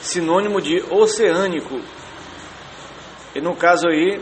sinônimo 0.00 0.60
de 0.60 0.82
oceânico. 0.90 1.80
E 3.34 3.40
no 3.40 3.56
caso 3.56 3.88
aí, 3.88 4.20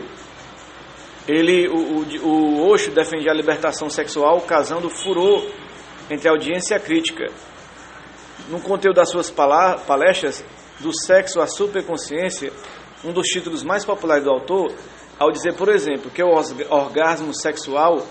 ele, 1.27 1.67
o, 1.67 2.05
o, 2.23 2.27
o 2.27 2.69
Osho 2.69 2.91
defendia 2.91 3.31
a 3.31 3.35
libertação 3.35 3.89
sexual, 3.89 4.41
causando 4.41 4.89
furor 4.89 5.45
entre 6.09 6.27
a 6.27 6.31
audiência 6.31 6.73
e 6.73 6.77
a 6.77 6.79
crítica. 6.79 7.25
No 8.49 8.59
conteúdo 8.61 8.95
das 8.95 9.09
suas 9.09 9.29
palestras, 9.29 10.43
do 10.79 10.91
sexo 10.93 11.41
à 11.41 11.47
superconsciência, 11.47 12.51
um 13.03 13.11
dos 13.11 13.27
títulos 13.27 13.63
mais 13.63 13.85
populares 13.85 14.23
do 14.23 14.31
autor, 14.31 14.73
ao 15.19 15.31
dizer, 15.31 15.53
por 15.55 15.69
exemplo, 15.69 16.09
que 16.09 16.23
o 16.23 16.31
orgasmo 16.69 17.33
sexual 17.33 18.05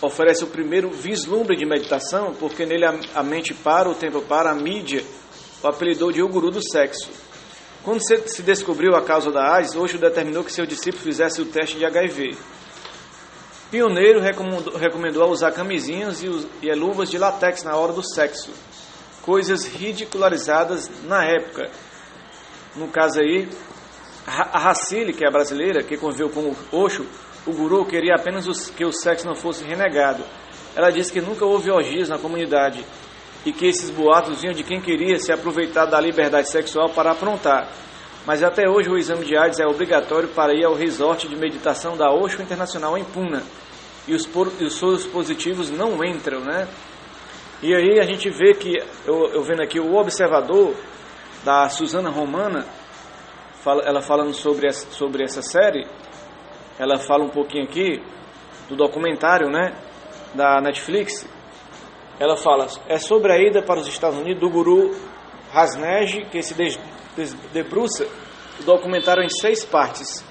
oferece 0.00 0.44
o 0.44 0.48
primeiro 0.48 0.90
vislumbre 0.90 1.56
de 1.56 1.64
meditação, 1.64 2.34
porque 2.34 2.66
nele 2.66 2.84
a, 3.14 3.22
mente 3.22 3.54
para, 3.54 3.88
o 3.88 3.94
tempo 3.94 4.22
para, 4.22 4.50
a 4.50 4.54
mídia 4.54 5.04
o 5.62 5.66
apelidou 5.66 6.12
de 6.12 6.22
o 6.22 6.28
guru 6.28 6.50
do 6.50 6.62
sexo. 6.62 7.10
Quando 7.82 8.00
se 8.06 8.42
descobriu 8.42 8.94
a 8.94 9.02
causa 9.02 9.30
da 9.30 9.54
AIDS, 9.54 9.74
Osho 9.76 9.98
determinou 9.98 10.44
que 10.44 10.52
seu 10.52 10.66
discípulo 10.66 11.02
fizesse 11.02 11.40
o 11.40 11.46
teste 11.46 11.76
de 11.76 11.84
HIV. 11.84 12.36
Pioneiro 13.70 14.20
recomendou, 14.20 14.76
recomendou 14.76 15.30
usar 15.30 15.52
camisinhas 15.52 16.22
e, 16.22 16.28
e 16.62 16.74
luvas 16.74 17.10
de 17.10 17.18
látex 17.18 17.62
na 17.62 17.76
hora 17.76 17.92
do 17.92 18.02
sexo, 18.02 18.50
coisas 19.22 19.64
ridicularizadas 19.64 20.90
na 21.04 21.24
época. 21.24 21.70
No 22.76 22.88
caso 22.88 23.20
aí, 23.20 23.48
a 24.26 24.58
Racile, 24.58 25.12
que 25.12 25.26
é 25.26 25.30
brasileira, 25.30 25.82
que 25.82 25.96
conviveu 25.96 26.30
com 26.30 26.54
Osho, 26.72 27.06
o 27.46 27.52
guru 27.52 27.84
queria 27.84 28.14
apenas 28.14 28.70
que 28.70 28.84
o 28.84 28.92
sexo 28.92 29.26
não 29.26 29.34
fosse 29.34 29.64
renegado. 29.64 30.24
Ela 30.74 30.90
disse 30.90 31.12
que 31.12 31.20
nunca 31.20 31.44
houve 31.44 31.70
orgias 31.70 32.08
na 32.08 32.18
comunidade 32.18 32.84
e 33.44 33.52
que 33.52 33.66
esses 33.66 33.90
boatos 33.90 34.40
vinham 34.40 34.54
de 34.54 34.64
quem 34.64 34.80
queria 34.80 35.18
se 35.18 35.30
aproveitar 35.30 35.84
da 35.86 36.00
liberdade 36.00 36.48
sexual 36.48 36.88
para 36.90 37.12
aprontar. 37.12 37.68
Mas 38.26 38.42
até 38.42 38.68
hoje 38.68 38.88
o 38.88 38.96
exame 38.96 39.24
de 39.24 39.36
AIDS 39.36 39.60
é 39.60 39.66
obrigatório 39.66 40.28
para 40.28 40.54
ir 40.54 40.64
ao 40.64 40.74
resort 40.74 41.28
de 41.28 41.36
meditação 41.36 41.96
da 41.96 42.10
Osho 42.10 42.40
Internacional 42.40 42.96
em 42.96 43.04
Puna. 43.04 43.42
E 44.08 44.14
os, 44.14 44.28
e 44.58 44.64
os 44.64 44.78
seus 44.78 45.06
positivos 45.06 45.70
não 45.70 46.02
entram, 46.02 46.40
né? 46.40 46.66
E 47.62 47.74
aí 47.74 48.00
a 48.00 48.04
gente 48.04 48.30
vê 48.30 48.54
que, 48.54 48.76
eu, 49.06 49.30
eu 49.32 49.42
vendo 49.42 49.62
aqui 49.62 49.78
o 49.78 49.94
observador 49.94 50.74
da 51.44 51.68
Susana 51.68 52.10
Romana, 52.10 52.66
ela 53.84 54.00
falando 54.00 54.32
sobre 54.34 54.68
essa, 54.68 54.90
sobre 54.90 55.22
essa 55.22 55.42
série, 55.42 55.86
ela 56.78 56.98
fala 56.98 57.24
um 57.24 57.28
pouquinho 57.28 57.64
aqui 57.64 58.02
do 58.68 58.76
documentário, 58.76 59.48
né, 59.48 59.74
da 60.34 60.60
Netflix. 60.60 61.28
Ela 62.18 62.36
fala, 62.36 62.66
é 62.88 62.98
sobre 62.98 63.32
a 63.32 63.38
ida 63.38 63.62
para 63.62 63.80
os 63.80 63.86
Estados 63.86 64.18
Unidos 64.18 64.40
do 64.40 64.50
guru 64.50 64.94
Hasnej, 65.52 66.26
que 66.30 66.42
se 66.42 66.54
debruça 67.52 68.06
o 68.60 68.64
documentário 68.64 69.22
em 69.22 69.28
seis 69.28 69.64
partes. 69.64 70.24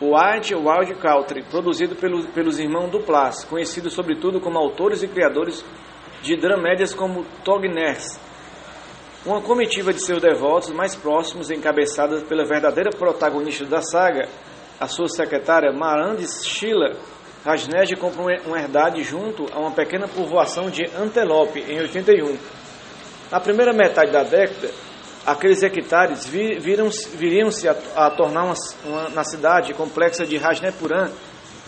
O 0.00 0.14
Wild 0.14 0.54
Wild 0.54 0.94
Country, 0.96 1.42
produzido 1.44 1.96
pelo, 1.96 2.26
pelos 2.28 2.58
irmãos 2.58 2.90
Duplas, 2.90 3.44
conhecidos 3.44 3.94
sobretudo 3.94 4.40
como 4.40 4.58
autores 4.58 5.02
e 5.02 5.08
criadores 5.08 5.64
de 6.22 6.36
dramédias 6.36 6.92
como 6.92 7.24
Togners. 7.44 8.20
Uma 9.24 9.40
comitiva 9.40 9.92
de 9.92 10.04
seus 10.04 10.20
devotos 10.20 10.70
mais 10.70 10.94
próximos, 10.94 11.50
encabeçada 11.50 12.20
pela 12.20 12.44
verdadeira 12.44 12.90
protagonista 12.90 13.64
da 13.64 13.80
saga, 13.80 14.28
a 14.80 14.86
sua 14.86 15.08
secretária 15.08 15.72
Marandis 15.72 16.44
Sheila 16.44 16.96
Rajnej 17.44 17.94
comprou 17.96 18.26
uma 18.44 18.58
herdade 18.58 19.02
junto 19.04 19.46
a 19.52 19.60
uma 19.60 19.70
pequena 19.70 20.08
povoação 20.08 20.68
de 20.68 20.84
Antelope, 20.96 21.60
em 21.60 21.78
81. 21.78 22.36
Na 23.30 23.38
primeira 23.38 23.72
metade 23.72 24.10
da 24.10 24.24
década, 24.24 24.68
aqueles 25.24 25.62
hectares 25.62 26.26
viriam-se 26.26 27.68
a, 27.68 28.10
tornar 28.10 28.44
uma, 28.44 28.54
uma, 28.84 29.08
na 29.10 29.22
cidade 29.22 29.72
complexa 29.74 30.26
de 30.26 30.36
Rajnepuram, 30.36 31.10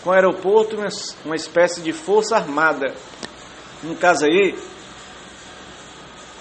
com 0.03 0.11
aeroporto 0.11 0.75
uma, 0.75 0.89
uma 1.23 1.35
espécie 1.35 1.81
de 1.81 1.93
força 1.93 2.35
armada. 2.35 2.93
No 3.81 3.95
caso 3.95 4.25
aí, 4.25 4.57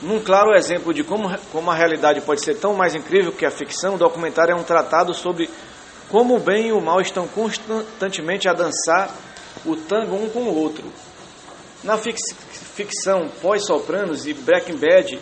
num 0.02 0.20
claro 0.20 0.52
exemplo 0.56 0.92
de 0.92 1.02
como, 1.04 1.28
como 1.52 1.70
a 1.70 1.74
realidade 1.74 2.20
pode 2.20 2.44
ser 2.44 2.56
tão 2.56 2.74
mais 2.74 2.94
incrível 2.94 3.32
que 3.32 3.46
a 3.46 3.50
ficção, 3.50 3.94
o 3.94 3.98
documentário 3.98 4.52
é 4.52 4.56
um 4.56 4.64
tratado 4.64 5.14
sobre 5.14 5.48
como 6.08 6.36
o 6.36 6.40
bem 6.40 6.68
e 6.68 6.72
o 6.72 6.80
mal 6.80 7.00
estão 7.00 7.26
constantemente 7.28 8.48
a 8.48 8.52
dançar 8.52 9.14
o 9.64 9.76
tango 9.76 10.16
um 10.16 10.28
com 10.28 10.40
o 10.40 10.56
outro. 10.56 10.84
Na 11.82 11.96
ficção 11.98 13.28
pós-Sopranos 13.40 14.26
e 14.26 14.34
Breaking 14.34 14.76
Bad, 14.76 15.18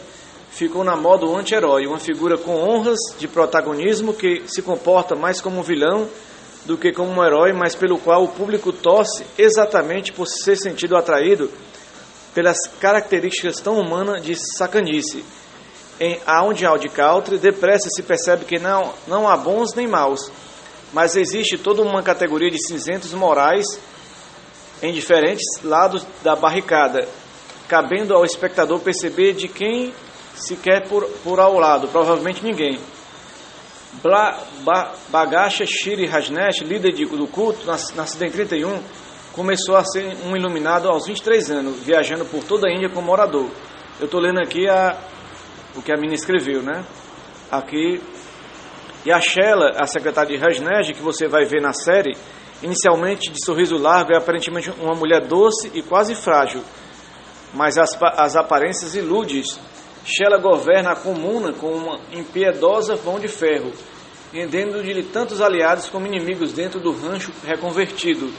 ficou 0.50 0.82
na 0.82 0.96
moda 0.96 1.26
o 1.26 1.36
anti-herói, 1.36 1.86
uma 1.86 1.98
figura 1.98 2.38
com 2.38 2.54
honras 2.54 2.98
de 3.18 3.28
protagonismo 3.28 4.14
que 4.14 4.42
se 4.46 4.62
comporta 4.62 5.14
mais 5.14 5.40
como 5.40 5.60
um 5.60 5.62
vilão 5.62 6.08
do 6.64 6.78
que 6.78 6.92
como 6.92 7.10
um 7.10 7.24
herói, 7.24 7.52
mas 7.52 7.74
pelo 7.74 7.98
qual 7.98 8.24
o 8.24 8.28
público 8.28 8.72
torce 8.72 9.24
exatamente 9.36 10.12
por 10.12 10.26
ser 10.26 10.56
sentido 10.56 10.96
atraído 10.96 11.50
pelas 12.34 12.56
características 12.80 13.60
tão 13.60 13.78
humanas 13.78 14.22
de 14.22 14.34
sacanice. 14.56 15.24
Em 16.00 16.20
Aonde 16.26 16.66
de 16.80 16.88
Country, 16.88 17.38
depressa 17.38 17.88
se 17.88 18.02
percebe 18.02 18.44
que 18.44 18.58
não, 18.58 18.92
não 19.06 19.28
há 19.28 19.36
bons 19.36 19.74
nem 19.74 19.86
maus, 19.86 20.30
mas 20.92 21.16
existe 21.16 21.58
toda 21.58 21.82
uma 21.82 22.02
categoria 22.02 22.50
de 22.50 22.58
cinzentos 22.66 23.12
morais 23.12 23.66
em 24.82 24.92
diferentes 24.92 25.44
lados 25.62 26.06
da 26.22 26.36
barricada, 26.36 27.08
cabendo 27.68 28.14
ao 28.14 28.24
espectador 28.24 28.80
perceber 28.80 29.32
de 29.32 29.48
quem 29.48 29.92
sequer 30.36 30.86
por, 30.88 31.04
por 31.24 31.40
ao 31.40 31.58
lado, 31.58 31.88
provavelmente 31.88 32.44
ninguém. 32.44 32.78
Bla, 34.02 34.38
ba, 34.60 34.92
Bagacha 35.08 35.64
Shiri 35.64 36.06
Rajnesh, 36.06 36.60
líder 36.60 36.92
de, 36.92 37.06
do 37.06 37.26
culto, 37.26 37.66
nascido 37.66 38.22
em 38.24 38.30
31, 38.30 38.82
começou 39.32 39.76
a 39.76 39.84
ser 39.84 40.16
um 40.26 40.36
iluminado 40.36 40.88
aos 40.88 41.06
23 41.06 41.50
anos, 41.50 41.82
viajando 41.82 42.24
por 42.26 42.44
toda 42.44 42.68
a 42.68 42.72
Índia 42.72 42.90
como 42.90 43.10
orador. 43.10 43.48
Eu 43.98 44.04
estou 44.04 44.20
lendo 44.20 44.40
aqui 44.40 44.68
a, 44.68 44.98
o 45.74 45.82
que 45.82 45.92
a 45.92 45.96
menina 45.96 46.14
escreveu, 46.14 46.62
né? 46.62 46.84
Aqui. 47.50 48.00
E 49.06 49.12
a 49.12 49.20
Shela, 49.20 49.70
a 49.76 49.86
secretária 49.86 50.36
de 50.36 50.42
Rajnesh, 50.42 50.90
que 50.90 51.00
você 51.00 51.28
vai 51.28 51.44
ver 51.44 51.62
na 51.62 51.72
série, 51.72 52.16
inicialmente 52.60 53.30
de 53.30 53.38
sorriso 53.44 53.76
largo, 53.76 54.12
é 54.12 54.16
aparentemente 54.16 54.68
uma 54.80 54.96
mulher 54.96 55.20
doce 55.20 55.70
e 55.72 55.80
quase 55.80 56.16
frágil, 56.16 56.60
mas 57.54 57.78
as, 57.78 57.96
as 58.16 58.34
aparências 58.34 58.96
iludem 58.96 59.44
Shela 60.04 60.38
governa 60.38 60.90
a 60.90 60.96
comuna 60.96 61.52
com 61.52 61.68
uma 61.68 62.00
impiedosa 62.12 62.98
mão 63.04 63.20
de 63.20 63.28
ferro, 63.28 63.72
rendendo-lhe 64.32 65.04
tantos 65.04 65.40
aliados 65.40 65.88
como 65.88 66.06
inimigos 66.06 66.52
dentro 66.52 66.80
do 66.80 66.90
rancho 66.90 67.30
reconvertido. 67.44 68.32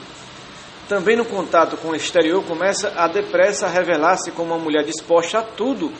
Também 0.89 1.15
no 1.15 1.23
contato 1.23 1.77
com 1.77 1.89
o 1.89 1.95
exterior 1.95 2.43
começa 2.43 2.91
a 2.93 3.07
depressa 3.07 3.67
a 3.67 3.69
revelar-se 3.69 4.31
como 4.31 4.53
uma 4.53 4.61
mulher 4.61 4.83
disposta 4.83 5.39
a 5.39 5.43
tudo 5.43 5.93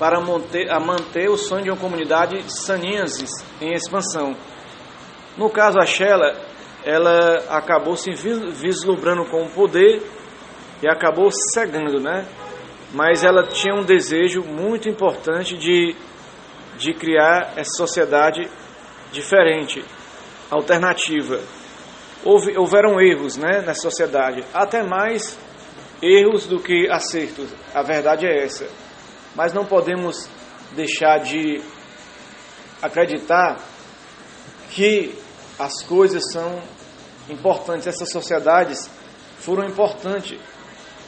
para 0.00 0.18
manter, 0.18 0.72
a 0.72 0.80
manter 0.80 1.28
o 1.28 1.36
sonho 1.36 1.64
de 1.64 1.70
uma 1.70 1.76
comunidade 1.76 2.42
saniensis 2.50 3.30
em 3.60 3.74
expansão. 3.74 4.34
No 5.36 5.50
caso, 5.50 5.78
a 5.78 5.84
Shela, 5.84 6.34
ela 6.82 7.44
acabou 7.50 7.94
se 7.96 8.10
vislumbrando 8.10 9.26
com 9.26 9.42
o 9.42 9.50
poder 9.50 10.02
e 10.82 10.88
acabou 10.88 11.30
cegando, 11.30 12.00
né? 12.00 12.26
mas 12.94 13.22
ela 13.22 13.46
tinha 13.46 13.74
um 13.74 13.84
desejo 13.84 14.42
muito 14.42 14.88
importante 14.88 15.54
de, 15.54 15.94
de 16.78 16.94
criar 16.94 17.52
essa 17.56 17.76
sociedade 17.76 18.48
diferente, 19.12 19.84
alternativa. 20.50 21.40
Houve, 22.24 22.56
houveram 22.56 22.98
erros 22.98 23.36
né, 23.36 23.62
na 23.64 23.74
sociedade, 23.74 24.42
até 24.52 24.82
mais 24.82 25.38
erros 26.02 26.46
do 26.46 26.58
que 26.58 26.88
acertos, 26.90 27.54
a 27.74 27.82
verdade 27.82 28.26
é 28.26 28.44
essa. 28.44 28.66
Mas 29.34 29.52
não 29.52 29.64
podemos 29.64 30.28
deixar 30.72 31.18
de 31.18 31.62
acreditar 32.82 33.60
que 34.70 35.14
as 35.58 35.82
coisas 35.82 36.22
são 36.32 36.60
importantes, 37.28 37.86
essas 37.86 38.10
sociedades 38.10 38.90
foram 39.38 39.64
importantes 39.66 40.38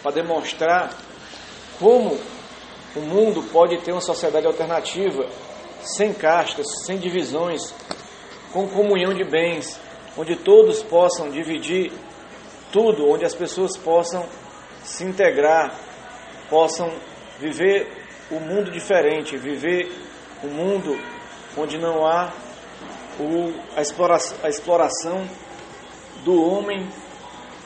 para 0.02 0.12
demonstrar 0.12 0.94
como 1.78 2.18
o 2.94 3.00
mundo 3.00 3.42
pode 3.50 3.78
ter 3.78 3.92
uma 3.92 4.00
sociedade 4.00 4.46
alternativa, 4.46 5.26
sem 5.80 6.12
castas, 6.12 6.66
sem 6.84 6.98
divisões, 6.98 7.74
com 8.52 8.68
comunhão 8.68 9.14
de 9.14 9.24
bens, 9.24 9.80
onde 10.16 10.36
todos 10.36 10.82
possam 10.82 11.30
dividir 11.30 11.90
tudo, 12.70 13.08
onde 13.08 13.24
as 13.24 13.34
pessoas 13.34 13.76
possam 13.76 14.26
se 14.82 15.04
integrar, 15.04 15.74
possam 16.50 16.92
viver 17.38 18.01
o 18.32 18.36
um 18.36 18.40
mundo 18.40 18.70
diferente, 18.70 19.36
viver 19.36 19.92
um 20.42 20.48
mundo 20.48 20.98
onde 21.56 21.76
não 21.76 22.06
há 22.06 22.32
o, 23.20 23.52
a, 23.76 23.82
exploração, 23.82 24.38
a 24.42 24.48
exploração 24.48 25.28
do 26.24 26.42
homem 26.42 26.88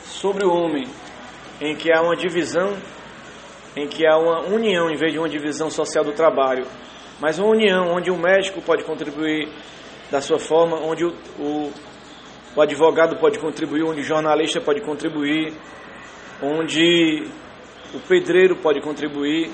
sobre 0.04 0.44
o 0.44 0.52
homem, 0.52 0.88
em 1.60 1.76
que 1.76 1.92
há 1.92 2.02
uma 2.02 2.16
divisão 2.16 2.76
em 3.76 3.86
que 3.86 4.06
há 4.06 4.16
uma 4.16 4.40
união 4.40 4.90
em 4.90 4.96
vez 4.96 5.12
de 5.12 5.18
uma 5.18 5.28
divisão 5.28 5.70
social 5.70 6.02
do 6.02 6.12
trabalho, 6.12 6.66
mas 7.20 7.38
uma 7.38 7.48
união 7.48 7.92
onde 7.94 8.10
o 8.10 8.16
médico 8.16 8.60
pode 8.60 8.82
contribuir 8.82 9.48
da 10.10 10.20
sua 10.20 10.38
forma, 10.38 10.78
onde 10.78 11.04
o, 11.04 11.14
o, 11.38 11.72
o 12.56 12.60
advogado 12.60 13.16
pode 13.20 13.38
contribuir, 13.38 13.84
onde 13.84 14.00
o 14.00 14.04
jornalista 14.04 14.60
pode 14.60 14.80
contribuir, 14.80 15.52
onde 16.42 17.28
o 17.94 18.00
pedreiro 18.00 18.56
pode 18.56 18.80
contribuir 18.80 19.52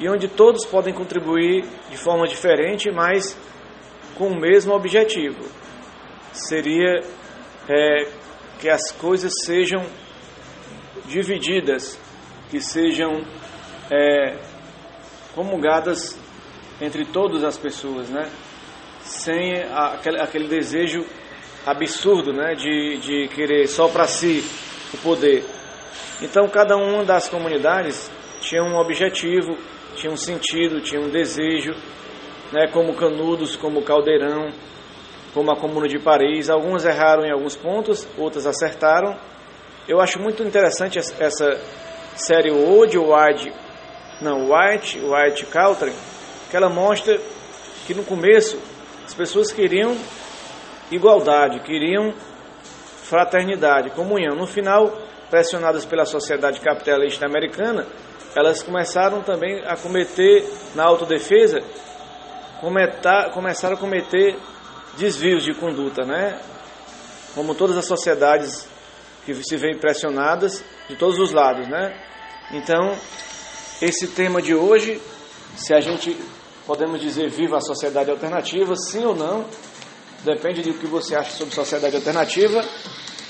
e 0.00 0.08
onde 0.08 0.28
todos 0.28 0.64
podem 0.66 0.92
contribuir 0.92 1.64
de 1.90 1.96
forma 1.96 2.26
diferente, 2.26 2.90
mas 2.90 3.38
com 4.16 4.28
o 4.28 4.40
mesmo 4.40 4.74
objetivo. 4.74 5.44
Seria 6.32 7.00
é, 7.68 8.08
que 8.58 8.68
as 8.68 8.90
coisas 8.92 9.32
sejam 9.44 9.84
divididas, 11.06 11.98
que 12.50 12.60
sejam 12.60 13.24
é, 13.90 14.36
comungadas 15.34 16.18
entre 16.80 17.04
todas 17.04 17.44
as 17.44 17.56
pessoas, 17.56 18.08
né? 18.08 18.28
Sem 19.00 19.52
aquele, 19.72 20.20
aquele 20.20 20.48
desejo 20.48 21.04
absurdo, 21.66 22.32
né? 22.32 22.54
De, 22.54 22.98
de 22.98 23.28
querer 23.28 23.66
só 23.68 23.88
para 23.88 24.06
si 24.06 24.44
o 24.92 24.98
poder. 24.98 25.44
Então, 26.22 26.48
cada 26.48 26.76
uma 26.76 27.04
das 27.04 27.28
comunidades 27.28 28.10
tinha 28.40 28.62
um 28.62 28.76
objetivo, 28.76 29.56
tinha 30.04 30.12
um 30.12 30.18
sentido, 30.18 30.82
tinha 30.82 31.00
um 31.00 31.08
desejo, 31.08 31.74
né? 32.52 32.66
Como 32.70 32.94
Canudos, 32.94 33.56
como 33.56 33.82
Caldeirão, 33.82 34.52
como 35.32 35.50
a 35.50 35.56
Comuna 35.56 35.88
de 35.88 35.98
Paris. 35.98 36.50
Algumas 36.50 36.84
erraram 36.84 37.24
em 37.24 37.32
alguns 37.32 37.56
pontos, 37.56 38.06
outras 38.18 38.46
acertaram. 38.46 39.16
Eu 39.88 40.02
acho 40.02 40.20
muito 40.20 40.42
interessante 40.42 40.98
essa 40.98 41.58
série 42.16 42.50
Old 42.50 42.98
Wide 42.98 43.50
não, 44.20 44.50
White, 44.50 45.00
White 45.00 45.46
Country, 45.46 45.92
que 46.50 46.56
ela 46.56 46.68
mostra 46.68 47.18
que 47.86 47.94
no 47.94 48.04
começo 48.04 48.60
as 49.06 49.14
pessoas 49.14 49.50
queriam 49.52 49.96
igualdade, 50.90 51.60
queriam 51.60 52.12
fraternidade, 53.04 53.88
comunhão. 53.92 54.36
No 54.36 54.46
final, 54.46 54.98
pressionadas 55.30 55.86
pela 55.86 56.04
sociedade 56.04 56.60
capitalista 56.60 57.24
americana, 57.24 57.86
elas 58.34 58.62
começaram 58.62 59.22
também 59.22 59.62
a 59.64 59.76
cometer, 59.76 60.44
na 60.74 60.84
autodefesa, 60.84 61.62
cometar, 62.60 63.30
começaram 63.30 63.76
a 63.76 63.78
cometer 63.78 64.36
desvios 64.96 65.44
de 65.44 65.54
conduta, 65.54 66.04
né? 66.04 66.40
Como 67.34 67.54
todas 67.54 67.76
as 67.76 67.86
sociedades 67.86 68.68
que 69.24 69.34
se 69.34 69.56
veem 69.56 69.78
pressionadas 69.78 70.64
de 70.88 70.96
todos 70.96 71.18
os 71.18 71.32
lados, 71.32 71.68
né? 71.68 71.94
Então, 72.52 72.96
esse 73.80 74.08
tema 74.08 74.42
de 74.42 74.54
hoje, 74.54 75.00
se 75.56 75.72
a 75.74 75.80
gente 75.80 76.16
podemos 76.66 77.00
dizer 77.00 77.28
viva 77.28 77.56
a 77.56 77.60
sociedade 77.60 78.10
alternativa, 78.10 78.74
sim 78.76 79.04
ou 79.04 79.14
não, 79.14 79.44
depende 80.24 80.62
do 80.62 80.74
que 80.74 80.86
você 80.86 81.14
acha 81.14 81.30
sobre 81.30 81.54
sociedade 81.54 81.96
alternativa, 81.96 82.64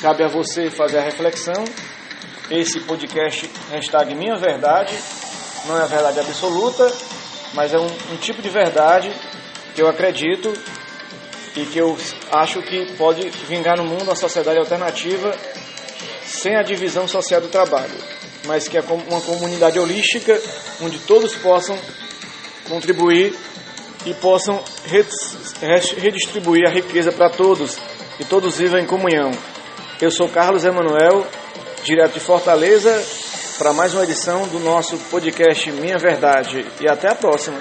cabe 0.00 0.24
a 0.24 0.28
você 0.28 0.70
fazer 0.70 0.98
a 0.98 1.02
reflexão. 1.02 1.64
Esse 2.50 2.80
podcast 2.80 3.50
hashtag 3.70 4.14
Minha 4.14 4.36
Verdade 4.36 4.94
não 5.66 5.78
é 5.78 5.82
a 5.82 5.86
verdade 5.86 6.20
absoluta, 6.20 6.92
mas 7.54 7.72
é 7.72 7.78
um, 7.78 7.86
um 8.12 8.16
tipo 8.16 8.42
de 8.42 8.48
verdade 8.48 9.10
que 9.74 9.80
eu 9.80 9.88
acredito 9.88 10.52
e 11.56 11.64
que 11.66 11.78
eu 11.78 11.96
acho 12.32 12.60
que 12.62 12.92
pode 12.96 13.28
vingar 13.48 13.76
no 13.76 13.84
mundo 13.84 14.10
a 14.10 14.16
sociedade 14.16 14.58
alternativa 14.58 15.34
sem 16.24 16.56
a 16.56 16.62
divisão 16.62 17.08
social 17.08 17.40
do 17.40 17.48
trabalho 17.48 18.14
mas 18.46 18.68
que 18.68 18.76
é 18.76 18.80
uma 18.80 19.20
comunidade 19.20 19.78
holística 19.78 20.40
onde 20.82 20.98
todos 21.00 21.34
possam 21.36 21.78
contribuir 22.68 23.34
e 24.06 24.14
possam 24.14 24.62
redistribuir 25.96 26.68
a 26.68 26.70
riqueza 26.70 27.10
para 27.10 27.30
todos 27.30 27.78
e 28.20 28.24
todos 28.24 28.58
vivam 28.58 28.78
em 28.78 28.86
comunhão. 28.86 29.30
Eu 30.00 30.10
sou 30.10 30.28
Carlos 30.28 30.64
Emanuel, 30.64 31.26
direto 31.84 32.14
de 32.14 32.20
Fortaleza, 32.20 33.04
para 33.58 33.72
mais 33.74 33.92
uma 33.92 34.04
edição 34.04 34.48
do 34.48 34.58
nosso 34.58 34.96
podcast 35.10 35.70
Minha 35.70 35.98
Verdade. 35.98 36.66
E 36.80 36.88
até 36.88 37.10
a 37.10 37.14
próxima. 37.14 37.60